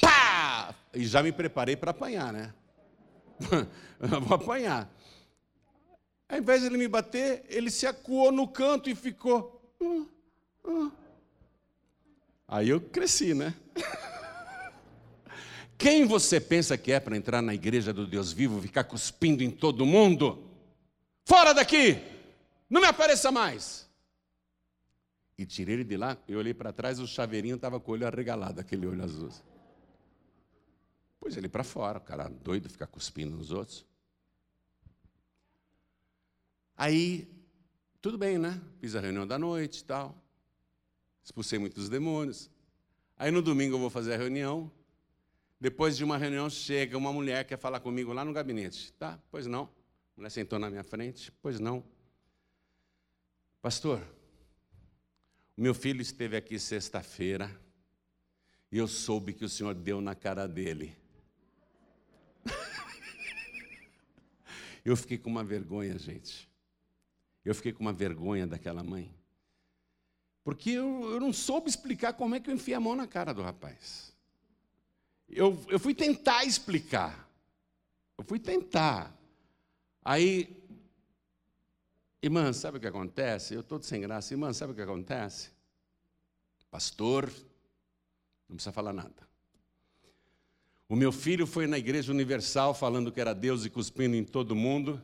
Pá! 0.00 0.74
E 0.92 1.06
já 1.06 1.22
me 1.22 1.30
preparei 1.30 1.76
para 1.76 1.90
apanhar, 1.90 2.32
né? 2.32 2.52
vou 4.22 4.34
apanhar. 4.34 4.90
Ao 6.28 6.38
invés 6.38 6.60
de 6.60 6.66
ele 6.66 6.76
me 6.76 6.88
bater, 6.88 7.44
ele 7.48 7.70
se 7.70 7.86
acuou 7.86 8.32
no 8.32 8.48
canto 8.48 8.90
e 8.90 8.94
ficou. 8.94 9.74
Uh, 9.80 10.08
uh. 10.64 10.92
Aí 12.48 12.68
eu 12.68 12.80
cresci, 12.80 13.34
né? 13.34 13.54
Quem 15.78 16.06
você 16.06 16.40
pensa 16.40 16.76
que 16.76 16.90
é 16.90 16.98
para 16.98 17.16
entrar 17.16 17.42
na 17.42 17.54
igreja 17.54 17.92
do 17.92 18.06
Deus 18.06 18.32
vivo, 18.32 18.62
ficar 18.62 18.84
cuspindo 18.84 19.42
em 19.42 19.50
todo 19.50 19.84
mundo? 19.84 20.42
Fora 21.24 21.52
daqui! 21.52 22.00
Não 22.68 22.80
me 22.80 22.86
apareça 22.86 23.30
mais! 23.30 23.86
E 25.38 25.44
tirei 25.44 25.74
ele 25.74 25.84
de 25.84 25.96
lá, 25.96 26.16
eu 26.26 26.38
olhei 26.38 26.54
para 26.54 26.72
trás, 26.72 26.98
o 26.98 27.06
chaveirinho 27.06 27.56
estava 27.56 27.78
com 27.78 27.90
o 27.90 27.94
olho 27.94 28.06
arregalado, 28.06 28.60
aquele 28.60 28.86
olho 28.86 29.04
azul. 29.04 29.28
Pus 31.26 31.36
ele 31.36 31.48
para 31.48 31.64
fora, 31.64 31.98
o 31.98 32.00
cara 32.00 32.28
doido, 32.28 32.70
ficar 32.70 32.86
cuspindo 32.86 33.36
nos 33.36 33.50
outros. 33.50 33.84
Aí, 36.76 37.28
tudo 38.00 38.16
bem, 38.16 38.38
né? 38.38 38.62
Fiz 38.78 38.94
a 38.94 39.00
reunião 39.00 39.26
da 39.26 39.36
noite 39.36 39.80
e 39.80 39.84
tal. 39.84 40.16
Expulsei 41.24 41.58
muitos 41.58 41.88
demônios. 41.88 42.48
Aí 43.16 43.32
no 43.32 43.42
domingo 43.42 43.74
eu 43.74 43.80
vou 43.80 43.90
fazer 43.90 44.14
a 44.14 44.16
reunião. 44.16 44.70
Depois 45.60 45.96
de 45.96 46.04
uma 46.04 46.16
reunião, 46.16 46.48
chega 46.48 46.96
uma 46.96 47.12
mulher 47.12 47.42
que 47.42 47.48
quer 47.48 47.58
falar 47.58 47.80
comigo 47.80 48.12
lá 48.12 48.24
no 48.24 48.32
gabinete. 48.32 48.92
Tá, 48.92 49.18
pois 49.28 49.48
não. 49.48 49.64
A 49.64 50.18
mulher 50.18 50.30
sentou 50.30 50.60
na 50.60 50.70
minha 50.70 50.84
frente. 50.84 51.32
Pois 51.42 51.58
não. 51.58 51.82
Pastor, 53.60 54.00
o 55.56 55.60
meu 55.60 55.74
filho 55.74 56.00
esteve 56.00 56.36
aqui 56.36 56.56
sexta-feira 56.56 57.50
e 58.70 58.78
eu 58.78 58.86
soube 58.86 59.32
que 59.32 59.44
o 59.44 59.48
senhor 59.48 59.74
deu 59.74 60.00
na 60.00 60.14
cara 60.14 60.46
dele. 60.46 60.96
Eu 64.86 64.96
fiquei 64.96 65.18
com 65.18 65.28
uma 65.28 65.42
vergonha, 65.42 65.98
gente. 65.98 66.48
Eu 67.44 67.56
fiquei 67.56 67.72
com 67.72 67.80
uma 67.80 67.92
vergonha 67.92 68.46
daquela 68.46 68.84
mãe. 68.84 69.12
Porque 70.44 70.70
eu, 70.70 71.10
eu 71.10 71.18
não 71.18 71.32
soube 71.32 71.68
explicar 71.68 72.12
como 72.12 72.36
é 72.36 72.40
que 72.40 72.48
eu 72.48 72.54
enfiei 72.54 72.76
a 72.76 72.78
mão 72.78 72.94
na 72.94 73.04
cara 73.04 73.34
do 73.34 73.42
rapaz. 73.42 74.14
Eu, 75.28 75.60
eu 75.68 75.80
fui 75.80 75.92
tentar 75.92 76.44
explicar. 76.44 77.28
Eu 78.16 78.22
fui 78.22 78.38
tentar. 78.38 79.12
Aí, 80.04 80.56
irmã, 82.22 82.52
sabe 82.52 82.78
o 82.78 82.80
que 82.80 82.86
acontece? 82.86 83.54
Eu 83.54 83.62
estou 83.62 83.82
sem 83.82 84.00
graça. 84.02 84.34
Irmã, 84.34 84.52
sabe 84.52 84.70
o 84.72 84.76
que 84.76 84.82
acontece? 84.82 85.50
Pastor, 86.70 87.28
não 88.48 88.54
precisa 88.54 88.70
falar 88.70 88.92
nada. 88.92 89.28
O 90.88 90.94
meu 90.94 91.10
filho 91.10 91.46
foi 91.46 91.66
na 91.66 91.76
Igreja 91.76 92.12
Universal 92.12 92.72
falando 92.72 93.10
que 93.10 93.20
era 93.20 93.34
Deus 93.34 93.64
e 93.64 93.70
cuspindo 93.70 94.14
em 94.14 94.22
todo 94.22 94.54
mundo 94.54 95.02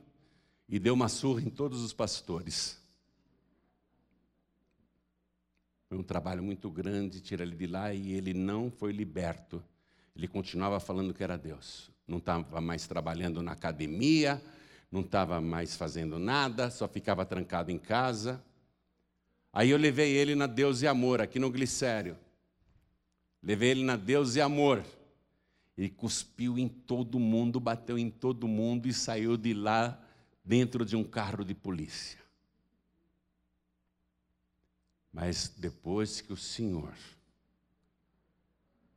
e 0.68 0.78
deu 0.78 0.94
uma 0.94 1.08
surra 1.08 1.42
em 1.42 1.50
todos 1.50 1.82
os 1.82 1.92
pastores. 1.92 2.80
Foi 5.88 5.98
um 5.98 6.02
trabalho 6.04 6.42
muito 6.42 6.70
grande 6.70 7.20
tirar 7.20 7.42
ele 7.42 7.56
de 7.56 7.66
lá 7.66 7.92
e 7.92 8.12
ele 8.12 8.32
não 8.32 8.70
foi 8.70 8.92
liberto. 8.92 9.62
Ele 10.14 10.28
continuava 10.28 10.78
falando 10.78 11.12
que 11.12 11.22
era 11.24 11.36
Deus. 11.36 11.90
Não 12.06 12.18
estava 12.18 12.60
mais 12.60 12.86
trabalhando 12.86 13.42
na 13.42 13.52
academia, 13.52 14.40
não 14.90 15.00
estava 15.00 15.40
mais 15.40 15.74
fazendo 15.74 16.16
nada, 16.18 16.70
só 16.70 16.86
ficava 16.86 17.26
trancado 17.26 17.72
em 17.72 17.78
casa. 17.78 18.42
Aí 19.52 19.70
eu 19.70 19.76
levei 19.76 20.12
ele 20.12 20.36
na 20.36 20.46
Deus 20.46 20.80
e 20.80 20.86
Amor, 20.86 21.20
aqui 21.20 21.40
no 21.40 21.50
Glicério. 21.50 22.16
Levei 23.42 23.70
ele 23.70 23.82
na 23.82 23.96
Deus 23.96 24.36
e 24.36 24.40
Amor. 24.40 24.84
Ele 25.76 25.88
cuspiu 25.88 26.58
em 26.58 26.68
todo 26.68 27.18
mundo, 27.18 27.58
bateu 27.58 27.98
em 27.98 28.10
todo 28.10 28.46
mundo 28.46 28.86
e 28.86 28.92
saiu 28.92 29.36
de 29.36 29.54
lá 29.54 29.98
dentro 30.44 30.84
de 30.84 30.96
um 30.96 31.04
carro 31.04 31.44
de 31.44 31.54
polícia. 31.54 32.18
Mas 35.12 35.48
depois 35.48 36.20
que 36.20 36.32
o 36.32 36.36
Senhor 36.36 36.92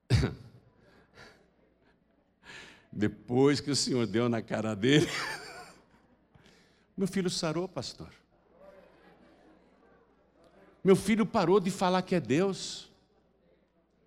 depois 2.92 3.60
que 3.60 3.72
o 3.72 3.76
Senhor 3.76 4.08
deu 4.08 4.30
na 4.30 4.42
cara 4.42 4.76
dele, 4.76 5.08
meu 6.96 7.08
filho 7.08 7.30
sarou, 7.30 7.68
pastor. 7.68 8.10
Meu 10.84 10.96
filho 10.96 11.26
parou 11.26 11.60
de 11.60 11.72
falar 11.72 12.04
que 12.04 12.16
é 12.16 12.20
Deus. 12.20 12.92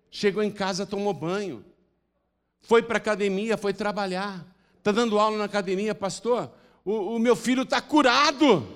Chegou 0.09 0.41
em 0.41 0.51
casa, 0.51 0.85
tomou 0.85 1.13
banho. 1.13 1.65
Foi 2.61 2.81
para 2.83 2.97
a 2.97 2.97
academia, 2.97 3.57
foi 3.57 3.73
trabalhar. 3.73 4.45
Está 4.77 4.91
dando 4.91 5.19
aula 5.19 5.37
na 5.37 5.45
academia, 5.45 5.93
pastor? 5.93 6.51
O, 6.85 7.15
o 7.15 7.19
meu 7.19 7.35
filho 7.35 7.63
está 7.63 7.81
curado. 7.81 8.67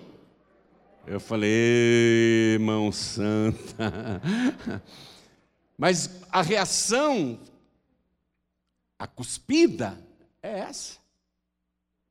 Eu 1.06 1.20
falei, 1.20 2.58
mão 2.60 2.92
santa. 2.92 4.22
Mas 5.78 6.22
a 6.32 6.42
reação, 6.42 7.40
a 8.98 9.06
cuspida, 9.06 10.00
é 10.42 10.60
essa. 10.60 10.98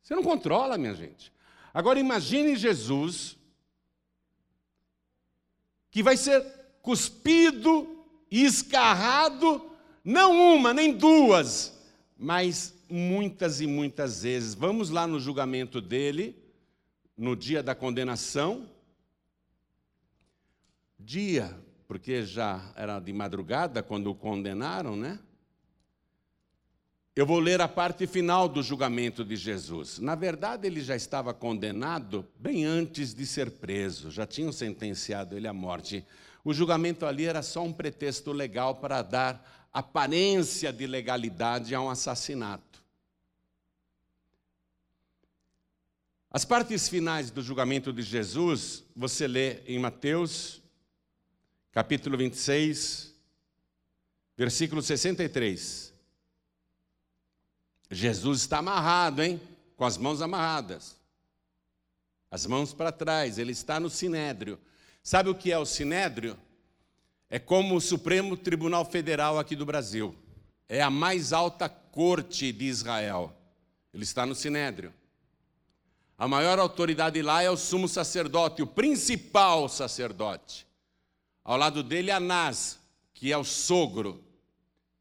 Você 0.02 0.14
não 0.14 0.22
controla, 0.22 0.76
minha 0.76 0.94
gente. 0.94 1.32
Agora 1.72 1.98
imagine 1.98 2.54
Jesus, 2.54 3.38
que 5.90 6.02
vai 6.02 6.16
ser 6.16 6.44
cuspido 6.82 8.04
e 8.30 8.44
escarrado 8.44 9.71
não 10.04 10.56
uma, 10.56 10.74
nem 10.74 10.96
duas, 10.96 11.78
mas 12.18 12.74
muitas 12.88 13.60
e 13.60 13.66
muitas 13.66 14.22
vezes. 14.22 14.54
Vamos 14.54 14.90
lá 14.90 15.06
no 15.06 15.18
julgamento 15.18 15.80
dele, 15.80 16.36
no 17.16 17.34
dia 17.34 17.62
da 17.62 17.74
condenação. 17.74 18.68
Dia, 20.98 21.56
porque 21.86 22.24
já 22.24 22.72
era 22.76 22.98
de 23.00 23.12
madrugada 23.12 23.82
quando 23.82 24.10
o 24.10 24.14
condenaram, 24.14 24.96
né? 24.96 25.18
Eu 27.14 27.26
vou 27.26 27.38
ler 27.38 27.60
a 27.60 27.68
parte 27.68 28.06
final 28.06 28.48
do 28.48 28.62
julgamento 28.62 29.22
de 29.22 29.36
Jesus. 29.36 29.98
Na 29.98 30.14
verdade, 30.14 30.66
ele 30.66 30.80
já 30.80 30.96
estava 30.96 31.34
condenado 31.34 32.26
bem 32.38 32.64
antes 32.64 33.12
de 33.12 33.26
ser 33.26 33.50
preso, 33.50 34.10
já 34.10 34.26
tinham 34.26 34.50
sentenciado 34.50 35.36
ele 35.36 35.46
à 35.46 35.52
morte. 35.52 36.06
O 36.42 36.54
julgamento 36.54 37.04
ali 37.04 37.26
era 37.26 37.42
só 37.42 37.62
um 37.62 37.72
pretexto 37.72 38.32
legal 38.32 38.76
para 38.76 39.02
dar 39.02 39.61
aparência 39.72 40.72
de 40.72 40.86
legalidade 40.86 41.74
a 41.74 41.80
um 41.80 41.88
assassinato. 41.88 42.82
As 46.30 46.44
partes 46.44 46.88
finais 46.88 47.30
do 47.30 47.42
julgamento 47.42 47.92
de 47.92 48.02
Jesus, 48.02 48.84
você 48.96 49.26
lê 49.26 49.60
em 49.66 49.78
Mateus, 49.78 50.62
capítulo 51.70 52.16
26, 52.16 53.14
versículo 54.36 54.82
63. 54.82 55.92
Jesus 57.90 58.40
está 58.40 58.58
amarrado, 58.58 59.22
hein? 59.22 59.40
Com 59.76 59.84
as 59.84 59.98
mãos 59.98 60.22
amarradas. 60.22 60.96
As 62.30 62.46
mãos 62.46 62.72
para 62.72 62.90
trás, 62.90 63.36
ele 63.36 63.52
está 63.52 63.78
no 63.78 63.90
sinédrio. 63.90 64.58
Sabe 65.02 65.28
o 65.28 65.34
que 65.34 65.52
é 65.52 65.58
o 65.58 65.66
sinédrio? 65.66 66.38
É 67.32 67.38
como 67.38 67.76
o 67.76 67.80
Supremo 67.80 68.36
Tribunal 68.36 68.84
Federal 68.84 69.38
aqui 69.38 69.56
do 69.56 69.64
Brasil. 69.64 70.14
É 70.68 70.82
a 70.82 70.90
mais 70.90 71.32
alta 71.32 71.66
corte 71.66 72.52
de 72.52 72.66
Israel. 72.66 73.34
Ele 73.90 74.02
está 74.02 74.26
no 74.26 74.34
Sinédrio. 74.34 74.92
A 76.18 76.28
maior 76.28 76.58
autoridade 76.58 77.22
lá 77.22 77.42
é 77.42 77.48
o 77.48 77.56
sumo 77.56 77.88
sacerdote, 77.88 78.60
o 78.60 78.66
principal 78.66 79.66
sacerdote. 79.66 80.66
Ao 81.42 81.56
lado 81.56 81.82
dele, 81.82 82.10
Anás, 82.10 82.78
que 83.14 83.32
é 83.32 83.38
o 83.38 83.44
sogro, 83.44 84.22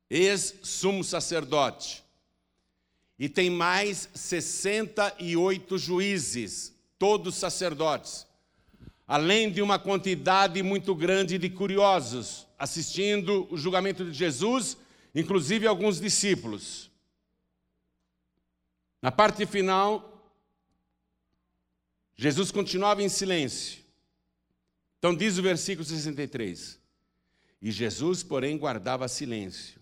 ex-sumo 0.09 1.03
sacerdote. 1.03 2.01
E 3.19 3.27
tem 3.27 3.49
mais 3.49 4.07
68 4.15 5.77
juízes, 5.77 6.73
todos 6.97 7.35
sacerdotes 7.35 8.25
além 9.07 9.51
de 9.51 9.61
uma 9.61 9.77
quantidade 9.77 10.61
muito 10.63 10.95
grande 10.95 11.37
de 11.37 11.49
curiosos 11.49 12.47
assistindo 12.61 13.47
o 13.49 13.57
julgamento 13.57 14.05
de 14.05 14.15
Jesus, 14.15 14.77
inclusive 15.15 15.65
alguns 15.65 15.99
discípulos. 15.99 16.91
Na 19.01 19.11
parte 19.11 19.47
final, 19.47 20.31
Jesus 22.15 22.51
continuava 22.51 23.01
em 23.01 23.09
silêncio. 23.09 23.81
Então 24.99 25.15
diz 25.15 25.39
o 25.39 25.41
versículo 25.41 25.83
63. 25.83 26.79
E 27.59 27.71
Jesus, 27.71 28.21
porém, 28.21 28.59
guardava 28.59 29.07
silêncio. 29.07 29.81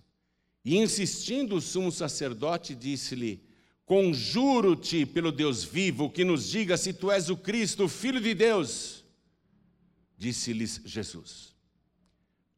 E 0.63 0.77
insistindo 0.77 1.57
o 1.57 1.61
sumo 1.61 1.91
sacerdote, 1.91 2.73
disse-lhe: 2.73 3.43
Conjuro-te 3.85 5.05
pelo 5.05 5.33
Deus 5.33 5.65
vivo 5.65 6.09
que 6.09 6.23
nos 6.23 6.47
diga 6.49 6.77
se 6.77 6.93
tu 6.93 7.11
és 7.11 7.29
o 7.29 7.35
Cristo, 7.35 7.83
o 7.83 7.89
Filho 7.89 8.21
de 8.21 8.33
Deus. 8.33 8.98
Disse-lhes 10.19 10.81
Jesus: 10.83 11.55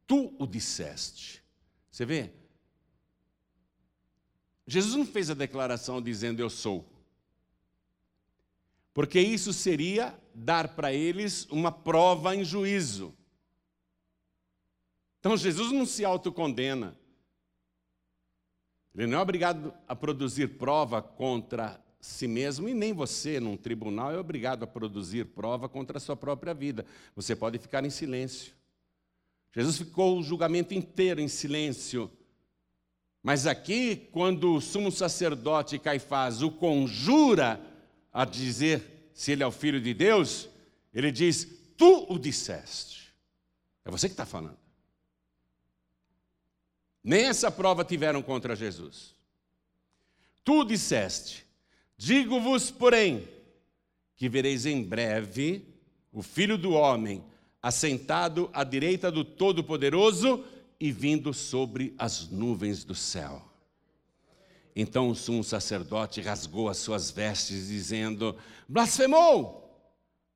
Tu 0.04 0.34
o 0.36 0.46
disseste. 0.48 1.40
Você 1.88 2.04
vê? 2.04 2.32
Jesus 4.66 4.96
não 4.96 5.06
fez 5.06 5.30
a 5.30 5.34
declaração 5.34 6.02
dizendo 6.02 6.40
eu 6.40 6.50
sou. 6.50 6.92
Porque 8.92 9.20
isso 9.20 9.52
seria 9.52 10.20
dar 10.34 10.74
para 10.74 10.92
eles 10.92 11.46
uma 11.50 11.70
prova 11.70 12.34
em 12.34 12.44
juízo. 12.44 13.16
Então 15.20 15.36
Jesus 15.36 15.70
não 15.70 15.86
se 15.86 16.04
autocondena. 16.04 16.98
Ele 18.94 19.06
não 19.06 19.18
é 19.18 19.22
obrigado 19.22 19.72
a 19.86 19.94
produzir 19.94 20.58
prova 20.58 21.00
contra 21.00 21.81
si 22.02 22.26
mesmo 22.26 22.68
e 22.68 22.74
nem 22.74 22.92
você, 22.92 23.38
num 23.38 23.56
tribunal, 23.56 24.12
é 24.12 24.18
obrigado 24.18 24.64
a 24.64 24.66
produzir 24.66 25.24
prova 25.26 25.68
contra 25.68 25.98
a 25.98 26.00
sua 26.00 26.16
própria 26.16 26.52
vida. 26.52 26.84
Você 27.14 27.36
pode 27.36 27.58
ficar 27.58 27.84
em 27.84 27.90
silêncio. 27.90 28.52
Jesus 29.54 29.78
ficou 29.78 30.18
o 30.18 30.22
julgamento 30.22 30.74
inteiro 30.74 31.20
em 31.20 31.28
silêncio. 31.28 32.10
Mas 33.22 33.46
aqui, 33.46 34.08
quando 34.10 34.54
o 34.54 34.60
sumo 34.60 34.90
sacerdote 34.90 35.78
Caifás 35.78 36.42
o 36.42 36.50
conjura 36.50 37.60
a 38.12 38.24
dizer 38.24 39.10
se 39.14 39.30
ele 39.30 39.44
é 39.44 39.46
o 39.46 39.52
filho 39.52 39.80
de 39.80 39.94
Deus, 39.94 40.48
ele 40.92 41.12
diz: 41.12 41.46
Tu 41.76 42.06
o 42.12 42.18
disseste. 42.18 43.14
É 43.84 43.90
você 43.92 44.08
que 44.08 44.14
está 44.14 44.26
falando. 44.26 44.58
Nem 47.04 47.26
essa 47.26 47.48
prova 47.48 47.84
tiveram 47.84 48.22
contra 48.22 48.56
Jesus. 48.56 49.14
Tu 50.42 50.64
disseste. 50.64 51.41
Digo-vos, 52.04 52.68
porém, 52.68 53.28
que 54.16 54.28
vereis 54.28 54.66
em 54.66 54.82
breve 54.82 55.64
o 56.10 56.20
Filho 56.20 56.58
do 56.58 56.72
Homem 56.72 57.22
assentado 57.62 58.50
à 58.52 58.64
direita 58.64 59.08
do 59.08 59.24
Todo-Poderoso 59.24 60.44
e 60.80 60.90
vindo 60.90 61.32
sobre 61.32 61.94
as 61.96 62.28
nuvens 62.28 62.82
do 62.82 62.92
céu. 62.92 63.40
Então 64.74 65.10
o 65.10 65.14
sumo 65.14 65.44
sacerdote 65.44 66.20
rasgou 66.20 66.68
as 66.68 66.78
suas 66.78 67.08
vestes, 67.08 67.68
dizendo: 67.68 68.36
Blasfemou! 68.68 69.72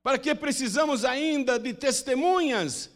Para 0.05 0.20
que 0.20 0.37
precisamos 0.37 1.05
ainda 1.05 1.59
de 1.59 1.74
testemunhas? 1.74 2.92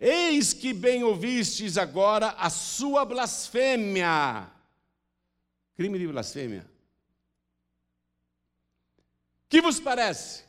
Eis 0.00 0.54
que 0.54 0.72
bem 0.72 1.04
ouvistes 1.04 1.76
agora 1.76 2.28
a 2.38 2.48
sua 2.48 3.04
blasfêmia. 3.04 4.50
Crime 5.76 5.98
de 5.98 6.06
blasfêmia. 6.06 6.72
Que 9.54 9.60
vos 9.60 9.78
parece? 9.78 10.42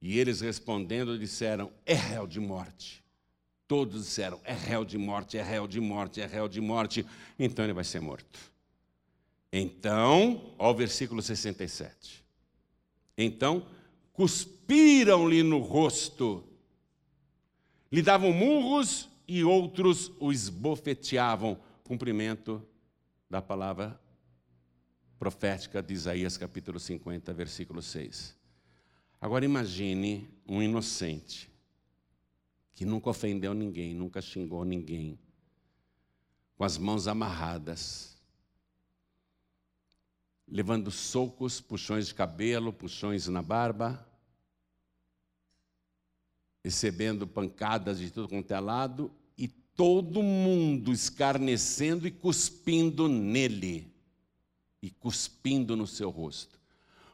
E 0.00 0.16
eles 0.16 0.40
respondendo 0.40 1.18
disseram: 1.18 1.72
É 1.84 1.92
réu 1.92 2.24
de 2.24 2.38
morte. 2.38 3.02
Todos 3.66 4.04
disseram: 4.04 4.40
É 4.44 4.52
réu 4.52 4.84
de 4.84 4.96
morte, 4.96 5.36
é 5.36 5.42
réu 5.42 5.66
de 5.66 5.80
morte, 5.80 6.20
é 6.20 6.26
réu 6.26 6.46
de 6.46 6.60
morte. 6.60 7.04
Então 7.36 7.64
ele 7.64 7.72
vai 7.72 7.82
ser 7.82 7.98
morto. 7.98 8.38
Então, 9.52 10.54
ó 10.56 10.70
o 10.70 10.74
versículo 10.74 11.20
67. 11.20 12.24
Então, 13.18 13.66
cuspiram-lhe 14.12 15.42
no 15.42 15.58
rosto, 15.58 16.44
lhe 17.90 18.02
davam 18.02 18.32
murros 18.32 19.08
e 19.26 19.42
outros 19.42 20.12
o 20.20 20.30
esbofeteavam. 20.30 21.58
Cumprimento 21.82 22.64
da 23.28 23.42
palavra 23.42 24.00
profética 25.20 25.82
de 25.82 25.92
Isaías 25.92 26.38
capítulo 26.38 26.80
50, 26.80 27.34
versículo 27.34 27.82
6. 27.82 28.34
Agora 29.20 29.44
imagine 29.44 30.30
um 30.48 30.62
inocente 30.62 31.50
que 32.72 32.86
nunca 32.86 33.10
ofendeu 33.10 33.52
ninguém, 33.52 33.94
nunca 33.94 34.22
xingou 34.22 34.64
ninguém, 34.64 35.18
com 36.56 36.64
as 36.64 36.78
mãos 36.78 37.06
amarradas, 37.06 38.16
levando 40.48 40.90
socos, 40.90 41.60
puxões 41.60 42.06
de 42.06 42.14
cabelo, 42.14 42.72
puxões 42.72 43.26
na 43.26 43.42
barba, 43.42 44.08
recebendo 46.64 47.26
pancadas 47.26 47.98
de 47.98 48.10
tudo 48.10 48.26
quanto 48.26 48.52
é 48.52 48.58
lado 48.58 49.12
e 49.36 49.48
todo 49.48 50.22
mundo 50.22 50.90
escarnecendo 50.90 52.08
e 52.08 52.10
cuspindo 52.10 53.06
nele 53.06 53.89
e 54.82 54.90
cuspindo 54.90 55.76
no 55.76 55.86
seu 55.86 56.10
rosto. 56.10 56.58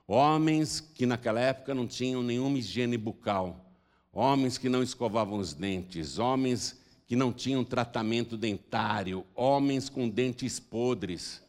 Homens 0.06 0.80
que 0.80 1.04
naquela 1.04 1.40
época 1.40 1.74
não 1.74 1.86
tinham 1.86 2.22
nenhuma 2.22 2.58
higiene 2.58 2.96
bucal, 2.96 3.72
homens 4.12 4.56
que 4.56 4.68
não 4.68 4.82
escovavam 4.82 5.38
os 5.38 5.52
dentes, 5.52 6.18
homens 6.18 6.80
que 7.06 7.16
não 7.16 7.32
tinham 7.32 7.64
tratamento 7.64 8.36
dentário, 8.36 9.26
homens 9.34 9.88
com 9.88 10.08
dentes 10.08 10.60
podres, 10.60 11.42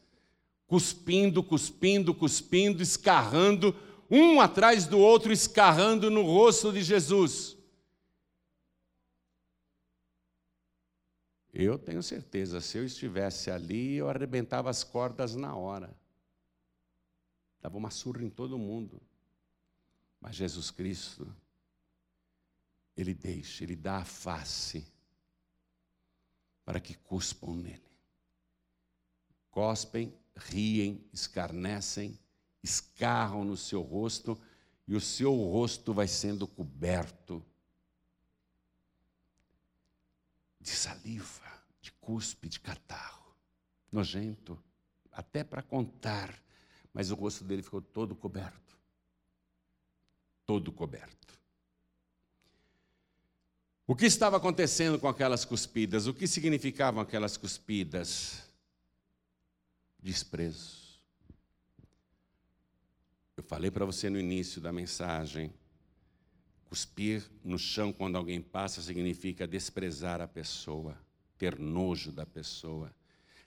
cuspindo, 0.65 1.43
cuspindo, 1.43 2.13
cuspindo, 2.13 2.81
escarrando, 2.81 3.75
um 4.09 4.39
atrás 4.41 4.85
do 4.85 4.99
outro, 4.99 5.31
escarrando 5.31 6.09
no 6.09 6.23
rosto 6.23 6.71
de 6.71 6.81
Jesus. 6.81 7.57
Eu 11.53 11.77
tenho 11.79 12.03
certeza, 12.03 12.61
se 12.61 12.77
eu 12.77 12.85
estivesse 12.85 13.49
ali, 13.49 13.95
eu 13.95 14.09
arrebentava 14.09 14.69
as 14.69 14.83
cordas 14.83 15.35
na 15.35 15.55
hora. 15.55 15.95
Dava 17.61 17.77
uma 17.77 17.89
surra 17.89 18.23
em 18.23 18.29
todo 18.29 18.57
mundo. 18.57 19.01
Mas 20.19 20.35
Jesus 20.35 20.71
Cristo, 20.71 21.35
Ele 22.95 23.13
deixa, 23.13 23.63
Ele 23.63 23.75
dá 23.75 23.97
a 23.97 24.05
face 24.05 24.85
para 26.65 26.79
que 26.79 26.95
cuspam 26.95 27.55
nele. 27.55 27.81
Cospem, 29.49 30.13
riem, 30.35 31.03
escarnecem, 31.13 32.19
escarram 32.61 33.45
no 33.45 33.55
seu 33.55 33.81
rosto 33.81 34.39
e 34.87 34.95
o 34.95 35.01
seu 35.01 35.33
rosto 35.33 35.93
vai 35.93 36.07
sendo 36.07 36.47
coberto 36.47 37.45
de 40.59 40.69
saliva, 40.69 41.63
de 41.81 41.91
cuspe, 41.93 42.49
de 42.49 42.59
catarro, 42.59 43.33
nojento, 43.91 44.61
até 45.11 45.43
para 45.43 45.63
contar 45.63 46.37
mas 46.97 47.11
o 47.11 47.13
rosto 47.13 47.43
dele 47.43 47.61
ficou 47.61 47.79
todo 47.79 48.15
coberto. 48.15 48.75
Todo 50.47 50.71
coberto. 50.71 51.39
O 53.85 53.95
que 53.95 54.07
estava 54.07 54.37
acontecendo 54.37 54.97
com 54.97 55.07
aquelas 55.07 55.45
cuspidas? 55.45 56.07
O 56.07 56.13
que 56.13 56.25
significavam 56.25 56.99
aquelas 56.99 57.37
cuspidas? 57.37 58.49
Desprezo. 59.99 60.99
Eu 63.37 63.43
falei 63.43 63.69
para 63.69 63.85
você 63.85 64.09
no 64.09 64.19
início 64.19 64.59
da 64.59 64.73
mensagem. 64.73 65.53
Cuspir 66.65 67.29
no 67.43 67.59
chão 67.59 67.93
quando 67.93 68.15
alguém 68.15 68.41
passa 68.41 68.81
significa 68.81 69.47
desprezar 69.47 70.19
a 70.19 70.27
pessoa, 70.27 70.99
ter 71.37 71.59
nojo 71.59 72.11
da 72.11 72.25
pessoa 72.25 72.91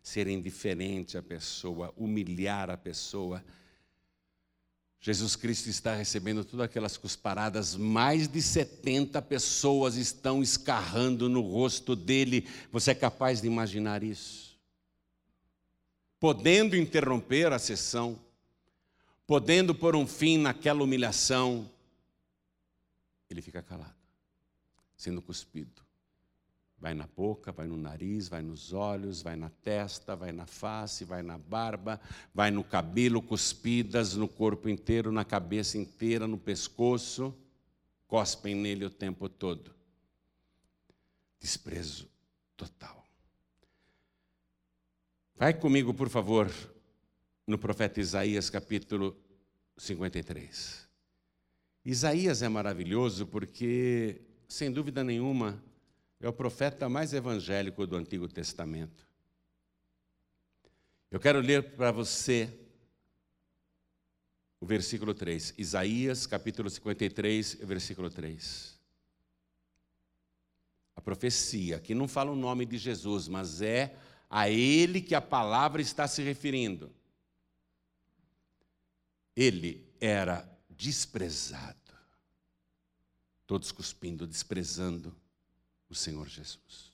ser 0.02 0.26
indiferente 0.26 1.18
à 1.18 1.22
pessoa, 1.22 1.92
humilhar 1.96 2.70
a 2.70 2.76
pessoa. 2.76 3.44
Jesus 5.00 5.34
Cristo 5.34 5.68
está 5.68 5.94
recebendo 5.94 6.44
todas 6.44 6.64
aquelas 6.64 6.96
cusparadas, 6.96 7.74
mais 7.74 8.28
de 8.28 8.42
70 8.42 9.20
pessoas 9.22 9.96
estão 9.96 10.42
escarrando 10.42 11.28
no 11.28 11.40
rosto 11.40 11.96
dele. 11.96 12.46
Você 12.70 12.90
é 12.90 12.94
capaz 12.94 13.40
de 13.40 13.46
imaginar 13.46 14.02
isso? 14.02 14.58
Podendo 16.18 16.76
interromper 16.76 17.50
a 17.52 17.58
sessão, 17.58 18.18
podendo 19.26 19.74
pôr 19.74 19.96
um 19.96 20.06
fim 20.06 20.36
naquela 20.36 20.82
humilhação, 20.82 21.70
ele 23.30 23.40
fica 23.40 23.62
calado, 23.62 23.94
sendo 24.96 25.22
cuspido. 25.22 25.89
Vai 26.80 26.94
na 26.94 27.06
boca, 27.06 27.52
vai 27.52 27.66
no 27.66 27.76
nariz, 27.76 28.26
vai 28.26 28.40
nos 28.40 28.72
olhos, 28.72 29.20
vai 29.20 29.36
na 29.36 29.50
testa, 29.50 30.16
vai 30.16 30.32
na 30.32 30.46
face, 30.46 31.04
vai 31.04 31.22
na 31.22 31.36
barba, 31.36 32.00
vai 32.34 32.50
no 32.50 32.64
cabelo, 32.64 33.20
cuspidas 33.20 34.14
no 34.14 34.26
corpo 34.26 34.66
inteiro, 34.66 35.12
na 35.12 35.22
cabeça 35.22 35.76
inteira, 35.76 36.26
no 36.26 36.38
pescoço. 36.38 37.36
Cospem 38.08 38.54
nele 38.54 38.86
o 38.86 38.90
tempo 38.90 39.28
todo. 39.28 39.74
Desprezo 41.38 42.08
total. 42.56 43.04
Vai 45.36 45.52
comigo, 45.52 45.92
por 45.92 46.08
favor, 46.08 46.50
no 47.46 47.58
profeta 47.58 48.00
Isaías, 48.00 48.48
capítulo 48.48 49.16
53. 49.76 50.88
Isaías 51.84 52.42
é 52.42 52.48
maravilhoso 52.48 53.26
porque, 53.26 54.20
sem 54.48 54.70
dúvida 54.70 55.02
nenhuma, 55.04 55.62
é 56.20 56.28
o 56.28 56.32
profeta 56.32 56.88
mais 56.88 57.14
evangélico 57.14 57.86
do 57.86 57.96
Antigo 57.96 58.28
Testamento. 58.28 59.08
Eu 61.10 61.18
quero 61.18 61.40
ler 61.40 61.74
para 61.74 61.90
você 61.90 62.56
o 64.60 64.66
versículo 64.66 65.14
3, 65.14 65.54
Isaías 65.56 66.26
capítulo 66.26 66.68
53, 66.68 67.54
versículo 67.62 68.10
3. 68.10 68.78
A 70.94 71.00
profecia, 71.00 71.80
que 71.80 71.94
não 71.94 72.06
fala 72.06 72.30
o 72.30 72.36
nome 72.36 72.66
de 72.66 72.76
Jesus, 72.76 73.26
mas 73.26 73.62
é 73.62 73.96
a 74.28 74.50
ele 74.50 75.00
que 75.00 75.14
a 75.14 75.20
palavra 75.22 75.80
está 75.80 76.06
se 76.06 76.22
referindo. 76.22 76.92
Ele 79.34 79.90
era 79.98 80.46
desprezado, 80.68 81.78
todos 83.46 83.72
cuspindo, 83.72 84.26
desprezando 84.26 85.16
o 85.90 85.94
Senhor 85.94 86.28
Jesus. 86.28 86.90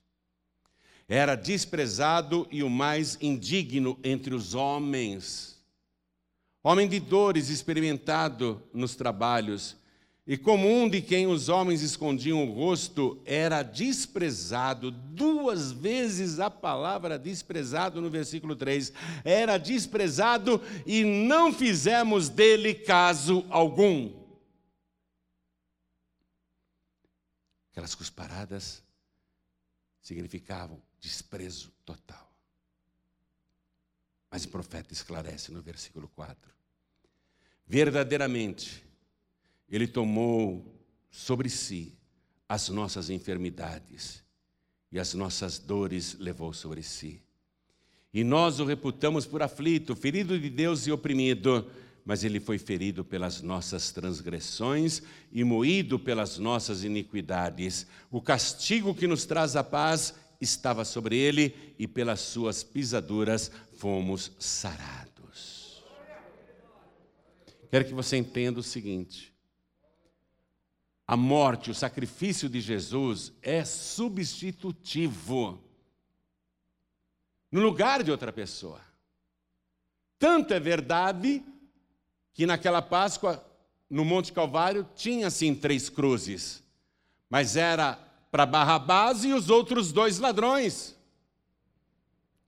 Era 1.09 1.37
desprezado 1.37 2.49
e 2.51 2.63
o 2.63 2.71
mais 2.71 3.17
indigno 3.21 3.99
entre 4.03 4.35
os 4.35 4.55
homens. 4.55 5.57
Homem 6.65 6.89
de 6.89 6.99
dores, 6.99 7.49
experimentado 7.49 8.61
nos 8.73 8.97
trabalhos, 8.97 9.77
e 10.27 10.37
como 10.37 10.69
um 10.69 10.89
de 10.89 11.01
quem 11.01 11.29
os 11.29 11.49
homens 11.49 11.83
escondiam 11.83 12.43
o 12.43 12.53
rosto, 12.53 13.23
era 13.25 13.63
desprezado, 13.63 14.91
duas 14.91 15.71
vezes 15.71 16.41
a 16.41 16.51
palavra 16.51 17.17
desprezado 17.17 18.01
no 18.01 18.11
versículo 18.11 18.57
3. 18.57 18.93
Era 19.25 19.57
desprezado 19.57 20.61
e 20.85 21.05
não 21.05 21.53
fizemos 21.53 22.29
dele 22.29 22.75
caso 22.75 23.47
algum. 23.49 24.13
Aquelas 27.71 27.95
cusparadas 27.95 28.83
significavam 30.07 30.81
desprezo 31.01 31.73
total. 31.85 32.33
Mas 34.31 34.45
o 34.45 34.49
profeta 34.49 34.93
esclarece 34.93 35.51
no 35.51 35.61
versículo 35.61 36.07
4. 36.15 36.55
Verdadeiramente, 37.67 38.85
ele 39.69 39.89
tomou 39.89 40.65
sobre 41.11 41.49
si 41.49 41.99
as 42.49 42.69
nossas 42.69 43.11
enfermidades 43.11 44.23
e 44.93 45.01
as 45.01 45.13
nossas 45.13 45.59
dores 45.59 46.17
levou 46.21 46.53
sobre 46.53 46.85
si. 46.85 47.21
E 48.15 48.23
nós 48.23 48.61
o 48.61 48.65
reputamos 48.65 49.27
por 49.27 49.43
aflito, 49.43 49.97
ferido 49.97 50.39
de 50.39 50.49
Deus 50.49 50.87
e 50.87 50.93
oprimido, 50.93 51.69
mas 52.07 52.23
ele 52.23 52.39
foi 52.39 52.57
ferido 52.57 53.05
pelas 53.05 53.43
nossas 53.43 53.91
transgressões 53.91 55.03
e 55.33 55.43
moído 55.43 55.99
pelas 55.99 56.39
nossas 56.39 56.85
iniquidades. 56.85 57.85
O 58.13 58.23
castigo 58.23 58.95
que 58.95 59.09
nos 59.09 59.27
traz 59.27 59.57
a 59.57 59.65
paz 59.65 60.15
estava 60.41 60.85
sobre 60.85 61.17
ele, 61.17 61.75
e 61.77 61.89
pelas 61.89 62.21
suas 62.21 62.63
pisaduras 62.63 63.51
fomos 63.77 64.31
sarados. 64.39 65.83
Quero 67.69 67.85
que 67.87 67.95
você 67.95 68.17
entenda 68.17 68.61
o 68.61 68.63
seguinte: 68.63 69.35
a 71.09 71.17
morte, 71.17 71.73
o 71.73 71.75
sacrifício 71.75 72.49
de 72.49 72.61
Jesus 72.61 73.33
é 73.43 73.65
substitutivo 73.65 75.61
no 77.51 77.61
lugar 77.61 78.05
de 78.05 78.13
outra 78.13 78.33
pessoa. 78.33 78.81
Tanto 80.19 80.55
é 80.55 80.61
verdade 80.61 81.45
que 82.37 82.45
naquela 82.45 82.83
Páscoa, 82.83 83.43
no 83.89 84.05
Monte 84.05 84.31
Calvário, 84.31 84.87
tinha 84.95 85.31
sim 85.31 85.55
três 85.55 85.89
cruzes, 85.89 86.63
mas 87.31 87.57
era 87.57 87.95
para 88.31 88.45
Barrabás 88.45 89.25
e 89.25 89.33
os 89.33 89.49
outros 89.49 89.91
dois 89.91 90.19
ladrões. 90.19 90.95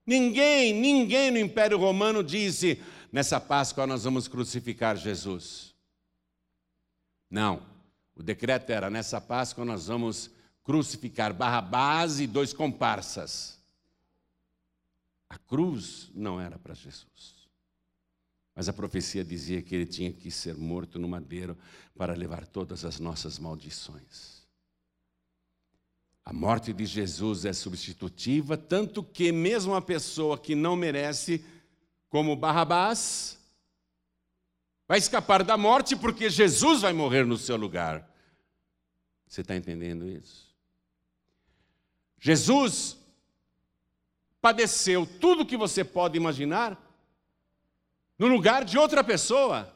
Ninguém, 0.05 0.73
ninguém 0.73 1.31
no 1.31 1.39
Império 1.39 1.79
Romano 1.79 2.23
disse: 2.23 2.79
nessa 3.11 3.39
Páscoa 3.39 3.87
nós 3.87 4.03
vamos 4.03 4.27
crucificar 4.27 4.95
Jesus. 4.95 5.73
Não, 7.27 7.63
o 8.15 8.21
decreto 8.21 8.69
era: 8.69 8.91
nessa 8.91 9.19
Páscoa 9.19 9.65
nós 9.65 9.87
vamos 9.87 10.29
crucificar 10.63 11.33
Barrabás 11.33 12.19
e 12.19 12.27
dois 12.27 12.53
comparsas. 12.53 13.57
A 15.27 15.37
cruz 15.39 16.11
não 16.13 16.39
era 16.39 16.59
para 16.59 16.75
Jesus. 16.75 17.38
Mas 18.59 18.67
a 18.67 18.73
profecia 18.73 19.23
dizia 19.23 19.61
que 19.61 19.73
ele 19.73 19.85
tinha 19.85 20.11
que 20.11 20.29
ser 20.29 20.53
morto 20.53 20.99
no 20.99 21.07
madeiro 21.07 21.57
para 21.97 22.13
levar 22.13 22.45
todas 22.45 22.83
as 22.83 22.99
nossas 22.99 23.39
maldições. 23.39 24.43
A 26.25 26.33
morte 26.33 26.73
de 26.73 26.85
Jesus 26.85 27.45
é 27.45 27.53
substitutiva, 27.53 28.57
tanto 28.57 29.01
que 29.01 29.31
mesmo 29.31 29.73
a 29.75 29.81
pessoa 29.81 30.37
que 30.37 30.55
não 30.55 30.75
merece, 30.75 31.41
como 32.09 32.35
Barrabás, 32.35 33.39
vai 34.85 34.97
escapar 34.97 35.41
da 35.41 35.55
morte 35.55 35.95
porque 35.95 36.29
Jesus 36.29 36.81
vai 36.81 36.91
morrer 36.91 37.25
no 37.25 37.37
seu 37.37 37.55
lugar. 37.55 38.13
Você 39.25 39.39
está 39.39 39.55
entendendo 39.55 40.05
isso? 40.05 40.53
Jesus 42.19 42.97
padeceu 44.41 45.05
tudo 45.05 45.45
que 45.45 45.55
você 45.55 45.81
pode 45.81 46.17
imaginar 46.17 46.88
no 48.19 48.27
lugar 48.27 48.65
de 48.65 48.77
outra 48.77 49.01
pessoa. 49.01 49.73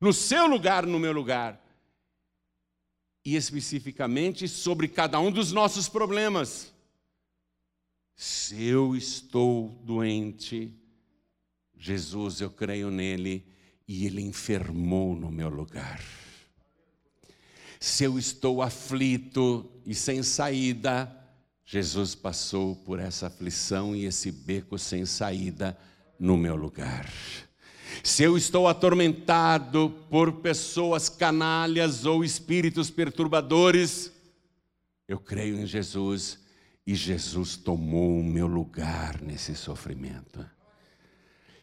No 0.00 0.12
seu 0.12 0.46
lugar, 0.46 0.86
no 0.86 0.98
meu 0.98 1.12
lugar. 1.12 1.62
E 3.22 3.36
especificamente 3.36 4.48
sobre 4.48 4.88
cada 4.88 5.20
um 5.20 5.30
dos 5.30 5.52
nossos 5.52 5.86
problemas. 5.86 6.72
Se 8.16 8.64
eu 8.64 8.96
estou 8.96 9.68
doente, 9.84 10.72
Jesus, 11.76 12.40
eu 12.40 12.50
creio 12.50 12.90
nele 12.90 13.46
e 13.86 14.06
ele 14.06 14.22
enfermou 14.22 15.14
no 15.14 15.30
meu 15.30 15.50
lugar. 15.50 16.02
Se 17.78 18.02
eu 18.02 18.18
estou 18.18 18.62
aflito 18.62 19.70
e 19.84 19.94
sem 19.94 20.22
saída, 20.22 21.14
Jesus 21.64 22.14
passou 22.14 22.74
por 22.74 22.98
essa 22.98 23.26
aflição 23.26 23.94
e 23.94 24.06
esse 24.06 24.32
beco 24.32 24.78
sem 24.78 25.04
saída 25.04 25.78
no 26.18 26.36
meu 26.36 26.56
lugar. 26.56 27.10
Se 28.02 28.22
eu 28.22 28.36
estou 28.36 28.68
atormentado 28.68 29.94
por 30.10 30.32
pessoas 30.34 31.08
canalhas 31.08 32.04
ou 32.04 32.24
espíritos 32.24 32.90
perturbadores, 32.90 34.12
eu 35.06 35.18
creio 35.18 35.58
em 35.58 35.66
Jesus 35.66 36.38
e 36.86 36.94
Jesus 36.94 37.56
tomou 37.56 38.18
o 38.18 38.24
meu 38.24 38.46
lugar 38.46 39.20
nesse 39.20 39.54
sofrimento. 39.54 40.44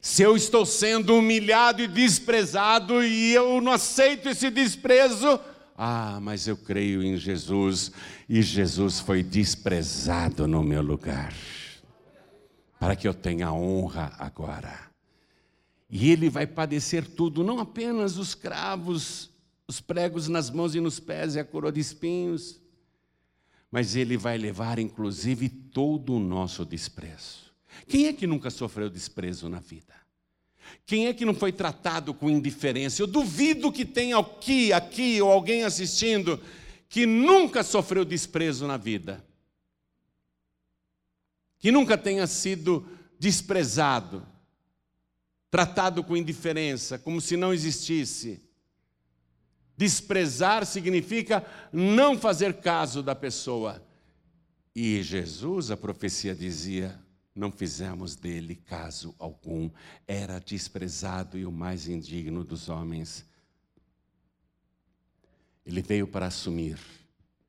Se 0.01 0.21
eu 0.21 0.37
estou 0.37 0.67
sendo 0.67 1.17
humilhado 1.17 1.81
e 1.81 1.87
desprezado 1.87 3.03
e 3.03 3.33
eu 3.33 3.59
não 3.59 3.71
aceito 3.71 4.29
esse 4.29 4.51
desprezo, 4.51 5.39
ah, 5.75 6.19
mas 6.21 6.47
eu 6.47 6.55
creio 6.55 7.01
em 7.01 7.17
Jesus 7.17 7.91
e 8.29 8.41
Jesus 8.41 8.99
foi 8.99 9.23
desprezado 9.23 10.47
no 10.47 10.61
meu 10.61 10.81
lugar, 10.81 11.33
para 12.85 12.95
que 12.95 13.07
eu 13.07 13.15
tenha 13.15 13.51
honra 13.51 14.13
agora. 14.19 14.79
E 15.89 16.11
ele 16.11 16.29
vai 16.29 16.45
padecer 16.45 17.03
tudo, 17.03 17.43
não 17.43 17.57
apenas 17.57 18.19
os 18.19 18.35
cravos, 18.35 19.31
os 19.67 19.81
pregos 19.81 20.27
nas 20.27 20.51
mãos 20.51 20.75
e 20.75 20.79
nos 20.79 20.99
pés 20.99 21.33
e 21.33 21.39
a 21.39 21.43
coroa 21.43 21.71
de 21.71 21.79
espinhos, 21.79 22.61
mas 23.71 23.95
ele 23.95 24.15
vai 24.17 24.37
levar 24.37 24.77
inclusive 24.77 25.49
todo 25.49 26.13
o 26.13 26.19
nosso 26.19 26.63
desprezo. 26.63 27.51
Quem 27.87 28.05
é 28.05 28.13
que 28.13 28.27
nunca 28.27 28.51
sofreu 28.51 28.87
desprezo 28.87 29.49
na 29.49 29.59
vida? 29.59 29.95
Quem 30.85 31.07
é 31.07 31.13
que 31.15 31.25
não 31.25 31.33
foi 31.33 31.51
tratado 31.51 32.13
com 32.13 32.29
indiferença? 32.29 33.01
Eu 33.01 33.07
duvido 33.07 33.71
que 33.71 33.83
tenha 33.83 34.19
aqui, 34.19 34.71
aqui 34.71 35.19
ou 35.19 35.31
alguém 35.31 35.63
assistindo 35.63 36.39
que 36.87 37.07
nunca 37.07 37.63
sofreu 37.63 38.05
desprezo 38.05 38.67
na 38.67 38.77
vida. 38.77 39.25
Que 41.65 41.71
nunca 41.71 41.97
tenha 41.97 42.27
sido 42.27 42.87
desprezado, 43.17 44.23
tratado 45.49 46.03
com 46.03 46.15
indiferença, 46.15 46.99
como 46.99 47.19
se 47.19 47.35
não 47.35 47.51
existisse. 47.51 48.39
Desprezar 49.75 50.63
significa 50.63 51.43
não 51.73 52.19
fazer 52.19 52.61
caso 52.61 53.01
da 53.01 53.15
pessoa. 53.15 53.83
E 54.75 55.01
Jesus, 55.01 55.71
a 55.71 55.75
profecia 55.75 56.35
dizia, 56.35 57.03
não 57.33 57.51
fizemos 57.51 58.15
dele 58.15 58.55
caso 58.55 59.15
algum, 59.17 59.67
era 60.07 60.37
desprezado 60.37 61.35
e 61.35 61.47
o 61.47 61.51
mais 61.51 61.87
indigno 61.87 62.43
dos 62.43 62.69
homens. 62.69 63.25
Ele 65.65 65.81
veio 65.81 66.05
para 66.05 66.27
assumir, 66.27 66.77